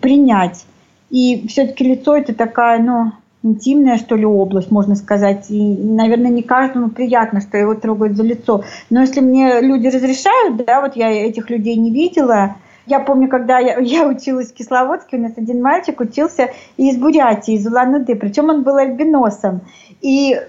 принять. 0.00 0.66
И 1.10 1.46
все-таки 1.48 1.84
лицо 1.84 2.16
это 2.16 2.34
такая, 2.34 2.82
ну, 2.82 3.12
интимная, 3.42 3.96
что 3.98 4.16
ли, 4.16 4.24
область, 4.26 4.70
можно 4.70 4.94
сказать. 4.94 5.46
И, 5.50 5.76
наверное, 5.76 6.30
не 6.30 6.42
каждому 6.42 6.90
приятно, 6.90 7.40
что 7.40 7.56
его 7.56 7.74
трогают 7.74 8.16
за 8.16 8.24
лицо. 8.24 8.64
Но 8.90 9.00
если 9.00 9.20
мне 9.20 9.60
люди 9.60 9.86
разрешают, 9.86 10.64
да, 10.66 10.80
вот 10.80 10.96
я 10.96 11.10
этих 11.10 11.48
людей 11.50 11.76
не 11.76 11.90
видела, 11.90 12.56
я 12.88 13.00
помню, 13.00 13.28
когда 13.28 13.58
я, 13.58 13.78
я 13.80 14.06
училась 14.06 14.50
в 14.50 14.54
Кисловодске, 14.54 15.16
у 15.16 15.20
нас 15.20 15.32
один 15.36 15.62
мальчик 15.62 16.00
учился 16.00 16.50
из 16.76 16.96
Бурятии, 16.96 17.54
из 17.54 17.66
Улан-Удэ, 17.66 18.16
причем 18.16 18.48
он 18.48 18.62
был 18.62 18.76
альбиносом. 18.76 19.60
И 20.00 20.40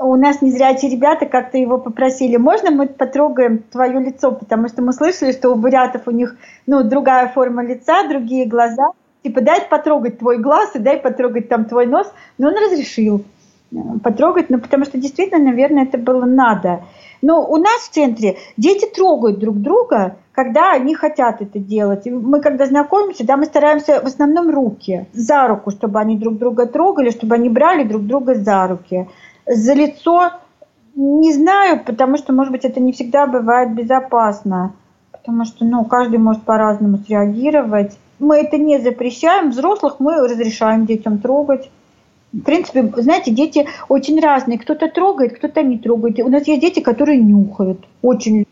у 0.00 0.16
нас 0.16 0.40
незрячие 0.40 0.90
ребята 0.90 1.26
как-то 1.26 1.58
его 1.58 1.78
попросили, 1.78 2.36
можно 2.36 2.70
мы 2.70 2.86
потрогаем 2.86 3.58
твое 3.58 4.00
лицо, 4.00 4.32
потому 4.32 4.68
что 4.68 4.82
мы 4.82 4.92
слышали, 4.92 5.32
что 5.32 5.50
у 5.50 5.54
бурятов 5.56 6.02
у 6.06 6.10
них 6.10 6.36
ну, 6.66 6.82
другая 6.82 7.28
форма 7.28 7.62
лица, 7.62 8.08
другие 8.08 8.46
глаза. 8.46 8.92
Типа 9.22 9.42
дай 9.42 9.60
потрогать 9.60 10.18
твой 10.18 10.38
глаз 10.38 10.70
и 10.74 10.78
дай 10.78 10.96
потрогать 10.96 11.50
там 11.50 11.66
твой 11.66 11.84
нос. 11.84 12.10
Но 12.38 12.48
он 12.48 12.54
разрешил 12.54 13.22
э, 13.70 13.76
потрогать, 14.02 14.48
ну 14.48 14.58
потому 14.58 14.86
что 14.86 14.96
действительно, 14.96 15.44
наверное, 15.44 15.82
это 15.82 15.98
было 15.98 16.24
надо. 16.24 16.80
Но 17.22 17.46
у 17.46 17.56
нас 17.56 17.82
в 17.82 17.90
центре 17.90 18.38
дети 18.56 18.86
трогают 18.86 19.38
друг 19.38 19.60
друга, 19.60 20.16
когда 20.32 20.72
они 20.72 20.94
хотят 20.94 21.42
это 21.42 21.58
делать. 21.58 22.06
И 22.06 22.10
мы 22.10 22.40
когда 22.40 22.66
знакомимся, 22.66 23.26
да, 23.26 23.36
мы 23.36 23.44
стараемся 23.44 24.00
в 24.00 24.06
основном 24.06 24.50
руки 24.50 25.06
за 25.12 25.46
руку, 25.46 25.70
чтобы 25.70 26.00
они 26.00 26.16
друг 26.16 26.38
друга 26.38 26.66
трогали, 26.66 27.10
чтобы 27.10 27.34
они 27.34 27.48
брали 27.48 27.84
друг 27.84 28.06
друга 28.06 28.34
за 28.34 28.66
руки. 28.66 29.08
За 29.46 29.74
лицо 29.74 30.30
не 30.94 31.32
знаю, 31.32 31.84
потому 31.84 32.16
что, 32.16 32.32
может 32.32 32.52
быть, 32.52 32.64
это 32.64 32.80
не 32.80 32.92
всегда 32.92 33.26
бывает 33.26 33.74
безопасно. 33.74 34.74
Потому 35.12 35.44
что, 35.44 35.64
ну, 35.64 35.84
каждый 35.84 36.18
может 36.18 36.42
по-разному 36.42 36.98
среагировать. 36.98 37.98
Мы 38.18 38.38
это 38.38 38.56
не 38.56 38.78
запрещаем. 38.78 39.50
Взрослых 39.50 39.96
мы 39.98 40.16
разрешаем 40.16 40.86
детям 40.86 41.18
трогать. 41.18 41.70
В 42.32 42.42
принципе, 42.42 42.92
знаете, 42.96 43.32
дети 43.32 43.66
очень 43.88 44.20
разные. 44.20 44.58
Кто-то 44.58 44.88
трогает, 44.88 45.36
кто-то 45.36 45.62
не 45.62 45.78
трогает. 45.78 46.20
У 46.20 46.28
нас 46.28 46.46
есть 46.46 46.60
дети, 46.60 46.80
которые 46.80 47.18
нюхают. 47.18 47.84
Очень. 48.02 48.46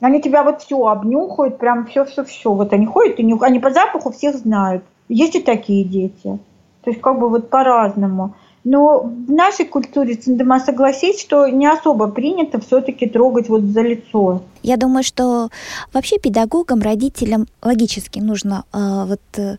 Они 0.00 0.22
тебя 0.22 0.44
вот 0.44 0.62
все 0.62 0.86
обнюхают, 0.86 1.58
прям 1.58 1.86
все-все-все. 1.86 2.52
Вот 2.52 2.72
они 2.72 2.86
ходят 2.86 3.18
и 3.18 3.24
нюхают. 3.24 3.50
Они 3.50 3.58
по 3.58 3.70
запаху 3.70 4.12
всех 4.12 4.36
знают. 4.36 4.84
Есть 5.08 5.34
и 5.34 5.40
такие 5.40 5.84
дети. 5.84 6.38
То 6.84 6.90
есть 6.90 7.00
как 7.00 7.18
бы 7.18 7.28
вот 7.28 7.50
по-разному. 7.50 8.34
Но 8.64 9.00
в 9.00 9.30
нашей 9.30 9.64
культуре 9.64 10.14
Циндема 10.14 10.60
согласись, 10.60 11.20
что 11.20 11.48
не 11.48 11.66
особо 11.66 12.08
принято 12.08 12.60
все-таки 12.60 13.06
трогать 13.06 13.48
вот 13.48 13.62
за 13.62 13.80
лицо. 13.80 14.42
Я 14.62 14.76
думаю, 14.76 15.04
что 15.04 15.48
вообще 15.92 16.18
педагогам, 16.18 16.82
родителям 16.82 17.46
логически 17.62 18.18
нужно 18.18 18.64
э, 18.72 19.04
вот 19.06 19.20
э, 19.38 19.56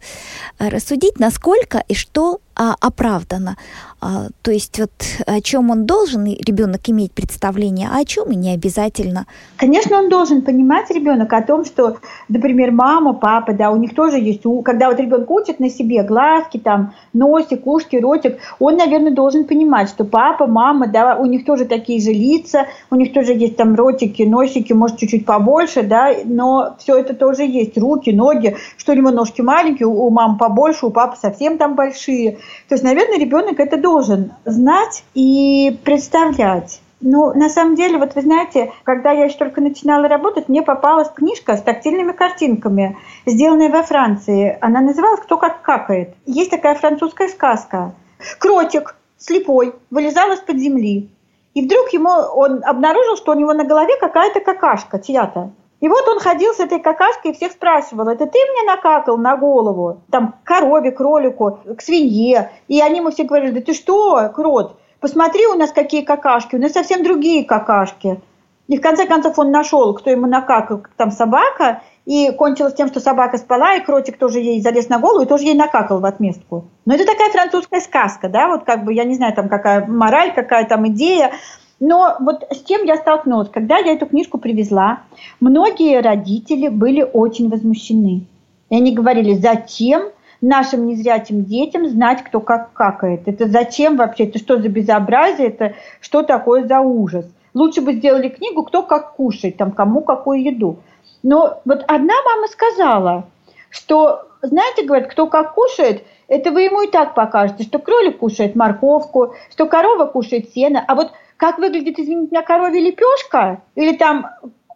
рассудить, 0.59 1.19
насколько 1.19 1.83
и 1.87 1.95
что 1.95 2.39
а, 2.59 2.75
оправдано. 2.81 3.55
А, 4.01 4.27
то 4.41 4.51
есть 4.51 4.79
вот 4.79 4.91
о 5.25 5.41
чем 5.41 5.71
он 5.71 5.85
должен 5.85 6.25
ребенок 6.25 6.81
иметь 6.87 7.13
представление, 7.13 7.89
а 7.91 7.99
о 7.99 8.05
чем 8.05 8.31
и 8.31 8.35
не 8.35 8.53
обязательно. 8.53 9.25
Конечно, 9.57 9.97
он 9.97 10.09
должен 10.09 10.41
понимать 10.41 10.89
ребенок 10.89 11.31
о 11.33 11.41
том, 11.41 11.65
что, 11.65 11.97
например, 12.27 12.71
мама, 12.71 13.13
папа, 13.13 13.53
да, 13.53 13.71
у 13.71 13.77
них 13.77 13.95
тоже 13.95 14.17
есть, 14.17 14.41
когда 14.63 14.89
вот 14.89 14.99
ребенок 14.99 15.29
учит 15.31 15.59
на 15.59 15.69
себе 15.69 16.03
глазки, 16.03 16.57
там, 16.57 16.93
носик, 17.13 17.65
ушки, 17.65 17.95
ротик, 17.95 18.39
он, 18.59 18.75
наверное, 18.75 19.11
должен 19.11 19.45
понимать, 19.45 19.89
что 19.89 20.03
папа, 20.03 20.45
мама, 20.45 20.87
да, 20.87 21.15
у 21.15 21.25
них 21.25 21.45
тоже 21.45 21.65
такие 21.65 22.01
же 22.01 22.11
лица, 22.11 22.67
у 22.89 22.95
них 22.95 23.13
тоже 23.13 23.33
есть 23.33 23.55
там 23.55 23.75
ротики, 23.75 24.23
носики, 24.23 24.73
может, 24.73 24.97
чуть-чуть 24.97 25.25
побольше, 25.25 25.83
да, 25.83 26.13
но 26.25 26.75
все 26.79 26.97
это 26.97 27.13
тоже 27.13 27.43
есть, 27.43 27.77
руки, 27.77 28.11
ноги, 28.11 28.57
что 28.75 28.91
у 28.91 28.95
него 28.95 29.11
ножки 29.11 29.41
маленькие, 29.41 29.87
у 29.87 30.09
мамы 30.09 30.37
побольше, 30.37 30.85
у 30.85 30.89
папы 30.89 31.17
совсем 31.21 31.57
там 31.57 31.75
большие. 31.75 32.37
То 32.67 32.75
есть, 32.75 32.83
наверное, 32.83 33.19
ребенок 33.19 33.59
это 33.59 33.77
должен 33.77 34.33
знать 34.45 35.03
и 35.13 35.77
представлять. 35.83 36.81
Ну, 37.01 37.33
на 37.33 37.49
самом 37.49 37.75
деле, 37.75 37.97
вот 37.97 38.15
вы 38.15 38.21
знаете, 38.21 38.73
когда 38.83 39.11
я 39.11 39.25
еще 39.25 39.37
только 39.37 39.61
начинала 39.61 40.07
работать, 40.07 40.49
мне 40.49 40.61
попалась 40.61 41.09
книжка 41.09 41.55
с 41.55 41.61
тактильными 41.61 42.11
картинками, 42.11 42.97
сделанная 43.25 43.69
во 43.69 43.83
Франции. 43.83 44.57
Она 44.59 44.81
называлась 44.81 45.21
«Кто 45.21 45.37
как 45.37 45.61
какает». 45.61 46.15
Есть 46.25 46.51
такая 46.51 46.75
французская 46.75 47.29
сказка. 47.29 47.93
Кротик 48.37 48.95
слепой 49.17 49.73
вылезал 49.89 50.31
из-под 50.33 50.57
земли. 50.57 51.09
И 51.53 51.65
вдруг 51.65 51.89
ему 51.93 52.09
он 52.09 52.63
обнаружил, 52.65 53.15
что 53.15 53.31
у 53.31 53.35
него 53.35 53.53
на 53.53 53.63
голове 53.63 53.93
какая-то 53.99 54.41
какашка 54.41 54.99
чья-то. 54.99 55.51
И 55.79 55.87
вот 55.87 56.07
он 56.07 56.19
ходил 56.19 56.53
с 56.53 56.59
этой 56.59 56.79
какашкой 56.79 57.31
и 57.31 57.33
всех 57.33 57.53
спрашивал, 57.53 58.09
это 58.09 58.25
ты 58.25 58.37
мне 58.51 58.63
накакал 58.69 59.17
на 59.17 59.37
голову? 59.37 60.01
Там, 60.11 60.33
к 60.43 60.47
корове, 60.47 60.91
кролику, 60.91 61.59
к 61.77 61.81
свинье. 61.81 62.51
И 62.67 62.81
они 62.81 62.97
ему 62.97 63.11
все 63.11 63.23
говорили, 63.23 63.51
да 63.51 63.61
ты 63.61 63.73
что, 63.73 64.29
крот, 64.35 64.77
посмотри 64.99 65.45
у 65.47 65.53
нас 65.53 65.71
какие 65.71 66.01
какашки, 66.01 66.55
у 66.55 66.59
нас 66.59 66.73
совсем 66.73 67.03
другие 67.03 67.45
какашки. 67.45 68.19
И 68.67 68.77
в 68.77 68.81
конце 68.81 69.07
концов 69.07 69.39
он 69.39 69.51
нашел, 69.51 69.95
кто 69.95 70.11
ему 70.11 70.27
накакал, 70.27 70.83
там 70.95 71.09
собака, 71.09 71.81
и 72.05 72.31
кончилось 72.31 72.75
тем, 72.75 72.87
что 72.87 72.99
собака 72.99 73.37
спала, 73.37 73.75
и 73.75 73.81
кротик 73.81 74.17
тоже 74.17 74.39
ей 74.39 74.61
залез 74.61 74.89
на 74.89 74.99
голову 74.99 75.23
и 75.23 75.27
тоже 75.27 75.45
ей 75.45 75.55
накакал 75.55 75.99
в 75.99 76.05
отместку. 76.05 76.65
Но 76.85 76.93
это 76.93 77.05
такая 77.05 77.31
французская 77.31 77.81
сказка, 77.81 78.29
да, 78.29 78.47
вот 78.47 78.65
как 78.65 78.83
бы, 78.83 78.93
я 78.93 79.05
не 79.05 79.15
знаю, 79.15 79.33
там 79.33 79.49
какая 79.49 79.87
мораль, 79.87 80.33
какая 80.33 80.65
там 80.65 80.87
идея, 80.89 81.31
но 81.79 82.17
вот 82.19 82.45
с 82.51 82.63
чем 82.63 82.83
я 82.83 82.97
столкнулась, 82.97 83.49
когда 83.49 83.77
я 83.77 83.93
эту 83.93 84.05
книжку 84.05 84.37
привезла, 84.37 85.03
многие 85.39 86.01
родители 86.01 86.67
были 86.67 87.01
очень 87.01 87.49
возмущены. 87.49 88.25
И 88.69 88.75
они 88.75 88.93
говорили, 88.93 89.33
зачем 89.33 90.09
нашим 90.41 90.85
незрячим 90.85 91.45
детям 91.45 91.87
знать, 91.87 92.23
кто 92.23 92.39
как 92.41 92.73
какает? 92.73 93.27
Это 93.27 93.47
зачем 93.47 93.97
вообще? 93.97 94.25
Это 94.25 94.39
что 94.39 94.61
за 94.61 94.67
безобразие? 94.67 95.47
Это 95.47 95.73
что 96.01 96.23
такое 96.23 96.67
за 96.67 96.81
ужас? 96.81 97.25
Лучше 97.53 97.81
бы 97.81 97.93
сделали 97.93 98.29
книгу, 98.29 98.63
кто 98.63 98.83
как 98.83 99.15
кушает, 99.15 99.57
там, 99.57 99.71
кому 99.71 100.01
какую 100.01 100.43
еду. 100.43 100.79
Но 101.23 101.61
вот 101.65 101.83
одна 101.87 102.13
мама 102.25 102.47
сказала, 102.47 103.25
что, 103.69 104.27
знаете, 104.41 104.83
говорит, 104.83 105.07
кто 105.07 105.27
как 105.27 105.53
кушает, 105.53 106.03
это 106.27 106.51
вы 106.51 106.63
ему 106.63 106.83
и 106.83 106.91
так 106.91 107.15
покажете, 107.15 107.63
что 107.63 107.79
кролик 107.79 108.19
кушает 108.19 108.55
морковку, 108.55 109.33
что 109.51 109.65
корова 109.65 110.05
кушает 110.05 110.51
сено, 110.53 110.83
а 110.87 110.93
вот 110.95 111.11
как 111.39 111.57
выглядит, 111.57 111.97
извините 111.97 112.31
меня, 112.31 112.43
коровья 112.43 112.81
лепешка 112.81 113.63
или 113.75 113.95
там 113.95 114.27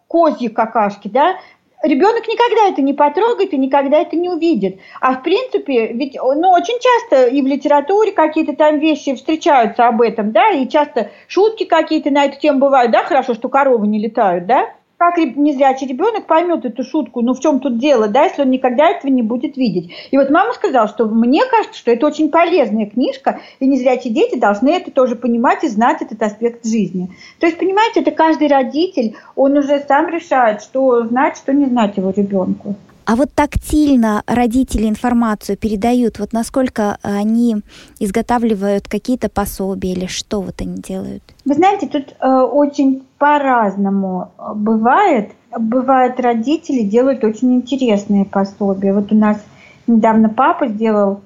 козьи 0.08 0.48
какашки, 0.48 1.08
да, 1.08 1.36
ребенок 1.82 2.26
никогда 2.26 2.70
это 2.70 2.80
не 2.80 2.94
потрогает 2.94 3.52
и 3.52 3.58
никогда 3.58 3.98
это 3.98 4.16
не 4.16 4.30
увидит. 4.30 4.80
А 4.98 5.12
в 5.12 5.22
принципе, 5.22 5.88
ведь 5.88 6.14
ну, 6.14 6.50
очень 6.50 6.78
часто 6.80 7.26
и 7.26 7.42
в 7.42 7.46
литературе 7.46 8.12
какие-то 8.12 8.56
там 8.56 8.78
вещи 8.78 9.14
встречаются 9.14 9.86
об 9.86 10.00
этом, 10.00 10.32
да, 10.32 10.50
и 10.50 10.66
часто 10.66 11.10
шутки 11.28 11.64
какие-то 11.64 12.10
на 12.10 12.24
эту 12.24 12.40
тему 12.40 12.60
бывают, 12.60 12.90
да, 12.90 13.04
хорошо, 13.04 13.34
что 13.34 13.50
коровы 13.50 13.86
не 13.86 13.98
летают, 13.98 14.46
да, 14.46 14.70
как 14.96 15.16
незрячий 15.18 15.86
ребенок 15.86 16.26
поймет 16.26 16.64
эту 16.64 16.84
шутку, 16.84 17.20
ну 17.20 17.34
в 17.34 17.40
чем 17.40 17.60
тут 17.60 17.78
дело, 17.78 18.08
да, 18.08 18.24
если 18.24 18.42
он 18.42 18.50
никогда 18.50 18.88
этого 18.88 19.10
не 19.10 19.22
будет 19.22 19.56
видеть. 19.56 19.90
И 20.10 20.16
вот 20.16 20.30
мама 20.30 20.52
сказала, 20.52 20.88
что 20.88 21.06
мне 21.06 21.44
кажется, 21.44 21.78
что 21.78 21.90
это 21.90 22.06
очень 22.06 22.30
полезная 22.30 22.86
книжка, 22.86 23.40
и 23.60 23.66
незрячие 23.66 24.12
дети 24.14 24.38
должны 24.38 24.70
это 24.70 24.90
тоже 24.90 25.16
понимать 25.16 25.64
и 25.64 25.68
знать 25.68 26.00
этот 26.00 26.22
аспект 26.22 26.64
жизни. 26.64 27.10
То 27.40 27.46
есть, 27.46 27.58
понимаете, 27.58 28.00
это 28.00 28.12
каждый 28.12 28.48
родитель, 28.48 29.16
он 29.34 29.56
уже 29.56 29.80
сам 29.80 30.08
решает, 30.08 30.62
что 30.62 31.04
знать, 31.04 31.36
что 31.36 31.52
не 31.52 31.66
знать 31.66 31.96
его 31.96 32.10
ребенку. 32.10 32.76
А 33.06 33.16
вот 33.16 33.32
тактильно 33.34 34.22
родители 34.26 34.88
информацию 34.88 35.58
передают, 35.58 36.18
вот 36.18 36.32
насколько 36.32 36.98
они 37.02 37.56
изготавливают 37.98 38.88
какие-то 38.88 39.28
пособия 39.28 39.92
или 39.92 40.06
что 40.06 40.40
вот 40.40 40.60
они 40.60 40.76
делают? 40.76 41.22
Вы 41.44 41.54
знаете, 41.54 41.86
тут 41.86 42.14
э, 42.18 42.28
очень 42.28 43.04
по-разному 43.18 44.30
бывает. 44.54 45.32
Бывает, 45.56 46.18
родители 46.18 46.82
делают 46.82 47.22
очень 47.24 47.54
интересные 47.54 48.24
пособия. 48.24 48.92
Вот 48.92 49.12
у 49.12 49.14
нас 49.14 49.38
недавно 49.86 50.28
папа 50.28 50.68
сделал 50.68 51.20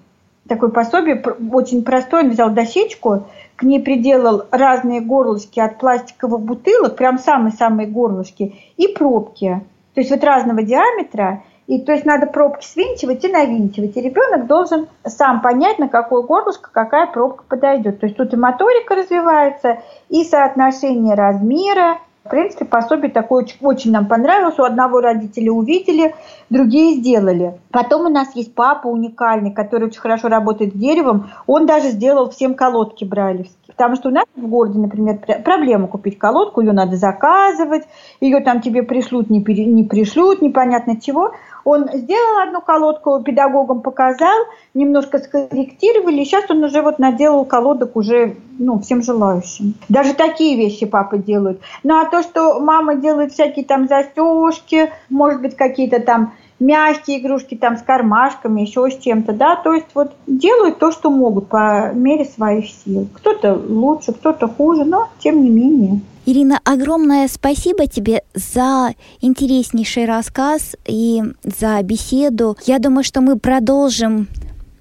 такое 0.48 0.70
пособие, 0.70 1.22
очень 1.52 1.84
простое, 1.84 2.24
он 2.24 2.30
взял 2.30 2.50
дощечку, 2.50 3.24
к 3.56 3.62
ней 3.62 3.80
приделал 3.80 4.44
разные 4.50 5.00
горлышки 5.00 5.60
от 5.60 5.78
пластиковых 5.78 6.40
бутылок, 6.40 6.96
прям 6.96 7.18
самые-самые 7.18 7.86
горлышки, 7.86 8.54
и 8.76 8.88
пробки. 8.88 9.62
То 9.94 10.00
есть 10.00 10.10
вот 10.10 10.24
разного 10.24 10.62
диаметра, 10.62 11.42
и 11.68 11.78
то 11.82 11.92
есть 11.92 12.06
надо 12.06 12.26
пробки 12.26 12.64
свинчивать 12.64 13.22
и 13.24 13.28
навинчивать. 13.28 13.94
И 13.96 14.00
ребенок 14.00 14.46
должен 14.46 14.88
сам 15.04 15.42
понять, 15.42 15.78
на 15.78 15.88
какое 15.88 16.22
горлышко 16.22 16.70
какая 16.72 17.06
пробка 17.06 17.44
подойдет. 17.46 18.00
То 18.00 18.06
есть 18.06 18.16
тут 18.16 18.32
и 18.32 18.36
моторика 18.36 18.94
развивается, 18.94 19.82
и 20.08 20.24
соотношение 20.24 21.14
размера, 21.14 21.98
в 22.24 22.30
принципе, 22.30 22.64
пособие 22.64 23.10
такое 23.10 23.44
очень, 23.44 23.58
очень 23.60 23.92
нам 23.92 24.06
понравилось. 24.06 24.58
У 24.58 24.62
одного 24.62 25.00
родителя 25.00 25.52
увидели, 25.52 26.14
другие 26.50 26.96
сделали. 26.96 27.60
Потом 27.70 28.06
у 28.06 28.08
нас 28.08 28.34
есть 28.34 28.54
папа 28.54 28.86
уникальный, 28.86 29.52
который 29.52 29.88
очень 29.88 30.00
хорошо 30.00 30.28
работает 30.28 30.74
с 30.74 30.78
деревом. 30.78 31.30
Он 31.46 31.66
даже 31.66 31.90
сделал 31.90 32.30
всем 32.30 32.54
колодки 32.54 33.04
брайлевские. 33.04 33.56
Потому 33.78 33.94
что 33.94 34.08
у 34.08 34.12
нас 34.12 34.24
в 34.34 34.46
городе, 34.46 34.78
например, 34.78 35.20
проблема 35.44 35.86
купить 35.86 36.18
колодку, 36.18 36.60
ее 36.60 36.72
надо 36.72 36.96
заказывать, 36.96 37.84
ее 38.20 38.40
там 38.40 38.60
тебе 38.60 38.82
пришлют, 38.82 39.30
не, 39.30 39.40
пере, 39.40 39.64
не 39.66 39.84
пришлют, 39.84 40.42
непонятно 40.42 41.00
чего. 41.00 41.32
Он 41.64 41.88
сделал 41.92 42.38
одну 42.42 42.60
колодку, 42.60 43.22
педагогам 43.22 43.82
показал, 43.82 44.36
немножко 44.74 45.18
скорректировали, 45.18 46.22
и 46.22 46.24
сейчас 46.24 46.50
он 46.50 46.64
уже 46.64 46.82
вот 46.82 46.98
наделал 46.98 47.44
колодок 47.44 47.94
уже 47.94 48.36
ну, 48.58 48.80
всем 48.80 49.02
желающим. 49.02 49.74
Даже 49.88 50.14
такие 50.14 50.56
вещи 50.56 50.86
папа 50.86 51.18
делают. 51.18 51.60
Ну 51.82 51.98
а 51.98 52.06
то, 52.06 52.22
что 52.22 52.58
мама 52.60 52.96
делает 52.96 53.32
всякие 53.32 53.64
там 53.64 53.86
застежки, 53.86 54.90
может 55.08 55.40
быть, 55.40 55.56
какие-то 55.56 56.00
там 56.00 56.32
мягкие 56.60 57.20
игрушки 57.20 57.54
там 57.54 57.76
с 57.76 57.82
кармашками, 57.82 58.62
еще 58.62 58.90
с 58.90 58.98
чем-то, 58.98 59.32
да, 59.32 59.56
то 59.56 59.72
есть 59.72 59.86
вот 59.94 60.12
делают 60.26 60.78
то, 60.78 60.90
что 60.90 61.10
могут 61.10 61.48
по 61.48 61.92
мере 61.92 62.24
своих 62.24 62.66
сил. 62.84 63.08
Кто-то 63.14 63.54
лучше, 63.54 64.12
кто-то 64.12 64.48
хуже, 64.48 64.84
но 64.84 65.08
тем 65.18 65.42
не 65.42 65.50
менее. 65.50 66.00
Ирина, 66.26 66.60
огромное 66.64 67.26
спасибо 67.26 67.86
тебе 67.86 68.22
за 68.34 68.94
интереснейший 69.20 70.04
рассказ 70.04 70.76
и 70.86 71.22
за 71.42 71.82
беседу. 71.82 72.56
Я 72.66 72.78
думаю, 72.78 73.02
что 73.02 73.22
мы 73.22 73.38
продолжим 73.38 74.28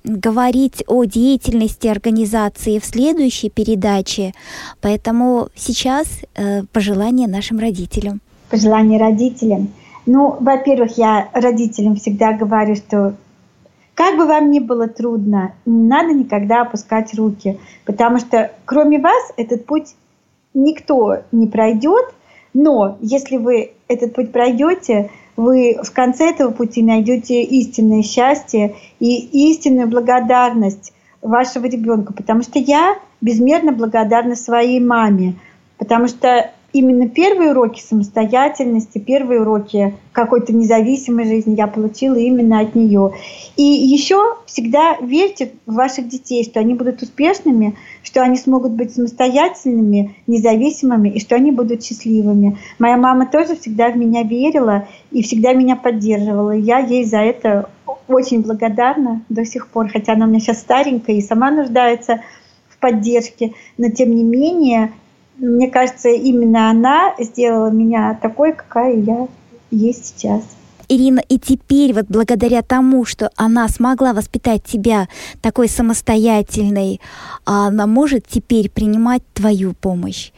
говорить 0.04 0.84
о 0.88 1.06
деятельности 1.06 1.88
организации 1.88 2.80
в 2.80 2.86
следующей 2.86 3.50
передаче. 3.50 4.34
Поэтому 4.82 5.50
сейчас 5.56 6.08
э, 6.36 6.64
пожелания 6.72 7.28
нашим 7.28 7.60
родителям. 7.60 8.22
Пожелания 8.50 8.98
родителям. 8.98 9.70
Ну, 10.08 10.38
во-первых, 10.40 10.98
я 10.98 11.30
родителям 11.34 11.98
всегда 11.98 12.32
говорю, 12.32 12.76
что 12.76 13.16
как 13.94 14.16
бы 14.16 14.26
вам 14.26 14.50
ни 14.52 14.60
было 14.60 14.88
трудно, 14.88 15.54
не 15.66 15.86
надо 15.86 16.14
никогда 16.14 16.62
опускать 16.62 17.14
руки, 17.14 17.60
потому 17.86 18.18
что 18.20 18.52
кроме 18.64 19.00
вас 19.00 19.34
этот 19.36 19.66
путь 19.66 19.96
никто 20.54 21.24
не 21.34 21.48
пройдет, 21.48 22.06
но 22.54 22.98
если 23.02 23.36
вы 23.36 23.74
этот 23.90 24.16
путь 24.16 24.32
пройдете, 24.32 25.12
вы 25.36 25.78
в 25.84 25.92
конце 25.92 26.30
этого 26.30 26.52
пути 26.52 26.82
найдете 26.82 27.44
истинное 27.44 28.02
счастье 28.02 28.76
и 29.02 29.50
истинную 29.52 29.90
благодарность 29.90 30.94
вашего 31.22 31.66
ребенка, 31.66 32.14
потому 32.14 32.44
что 32.44 32.60
я 32.60 32.98
безмерно 33.20 33.74
благодарна 33.74 34.36
своей 34.36 34.80
маме, 34.80 35.36
потому 35.78 36.08
что 36.08 36.52
именно 36.78 37.10
первые 37.10 37.52
уроки 37.52 37.82
самостоятельности, 37.82 38.98
первые 38.98 39.42
уроки 39.42 39.96
какой-то 40.12 40.54
независимой 40.54 41.26
жизни 41.26 41.56
я 41.56 41.68
получила 41.68 42.16
именно 42.16 42.60
от 42.60 42.76
нее. 42.76 43.14
И 43.56 43.64
еще 43.64 44.38
всегда 44.46 44.98
верьте 45.02 45.52
в 45.66 45.74
ваших 45.74 46.08
детей, 46.08 46.44
что 46.44 46.60
они 46.60 46.74
будут 46.74 47.02
успешными, 47.02 47.76
что 48.04 48.22
они 48.22 48.38
смогут 48.38 48.72
быть 48.72 48.94
самостоятельными, 48.94 50.16
независимыми 50.28 51.10
и 51.10 51.20
что 51.20 51.36
они 51.36 51.52
будут 51.52 51.84
счастливыми. 51.84 52.58
Моя 52.80 52.98
мама 52.98 53.28
тоже 53.28 53.56
всегда 53.56 53.90
в 53.90 53.98
меня 53.98 54.24
верила 54.24 54.88
и 55.12 55.24
всегда 55.24 55.54
меня 55.54 55.76
поддерживала. 55.76 56.52
Я 56.52 56.80
ей 56.80 57.04
за 57.04 57.18
это 57.18 57.70
очень 58.08 58.42
благодарна 58.42 59.24
до 59.30 59.46
сих 59.46 59.68
пор, 59.68 59.90
хотя 59.90 60.14
она 60.14 60.26
у 60.26 60.30
меня 60.30 60.40
сейчас 60.40 60.60
старенькая 60.60 61.16
и 61.16 61.22
сама 61.22 61.52
нуждается 61.52 62.22
в 62.70 62.80
поддержке, 62.80 63.54
но 63.78 63.90
тем 63.90 64.16
не 64.16 64.24
менее 64.24 64.92
мне 65.38 65.70
кажется, 65.70 66.10
именно 66.10 66.70
она 66.70 67.14
сделала 67.20 67.70
меня 67.70 68.18
такой, 68.22 68.54
какая 68.54 68.96
я 68.96 69.28
есть 69.72 70.06
сейчас. 70.06 70.44
Ирина, 70.90 71.20
и 71.20 71.38
теперь 71.38 71.94
вот 71.94 72.06
благодаря 72.08 72.62
тому, 72.62 73.04
что 73.04 73.30
она 73.36 73.68
смогла 73.68 74.14
воспитать 74.14 74.64
тебя 74.64 75.10
такой 75.42 75.68
самостоятельной, 75.68 77.02
она 77.44 77.88
может 77.88 78.26
теперь 78.28 78.70
принимать 78.70 79.22
твою 79.34 79.74
помощь. 79.74 80.32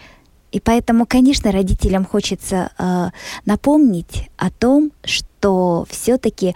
И 0.51 0.59
поэтому, 0.59 1.05
конечно, 1.05 1.51
родителям 1.51 2.03
хочется 2.05 2.71
э, 2.79 3.09
напомнить 3.45 4.29
о 4.37 4.49
том, 4.49 4.91
что 5.03 5.85
все-таки 5.87 6.55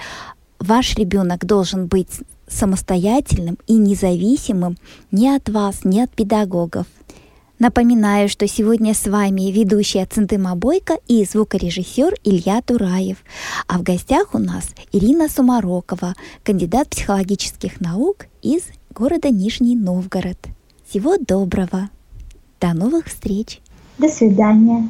ваш 0.60 0.96
ребенок 0.96 1.46
должен 1.46 1.86
быть 1.86 2.22
самостоятельным 2.48 3.60
и 3.68 3.74
независимым 3.74 4.78
ни 5.12 5.28
от 5.28 5.48
вас, 5.50 5.82
ни 5.84 6.00
от 6.00 6.10
педагогов. 6.10 6.88
Напоминаю, 7.60 8.30
что 8.30 8.48
сегодня 8.48 8.94
с 8.94 9.06
вами 9.06 9.52
ведущая 9.52 10.06
Центыма 10.06 10.56
Бойко 10.56 10.98
и 11.08 11.24
звукорежиссер 11.24 12.16
Илья 12.24 12.62
Тураев. 12.62 13.18
А 13.68 13.78
в 13.78 13.84
гостях 13.84 14.34
у 14.34 14.39
нас 14.39 14.74
Ирина 14.92 15.30
Сумарокова, 15.30 16.16
кандидат 16.44 16.89
психологических 16.89 17.80
наук 17.80 18.26
из 18.42 18.63
города 18.89 19.30
Нижний 19.30 19.76
Новгород. 19.76 20.38
Всего 20.89 21.18
доброго. 21.18 21.89
До 22.60 22.74
новых 22.74 23.08
встреч. 23.08 23.62
До 23.98 24.10
свидания. 24.10 24.89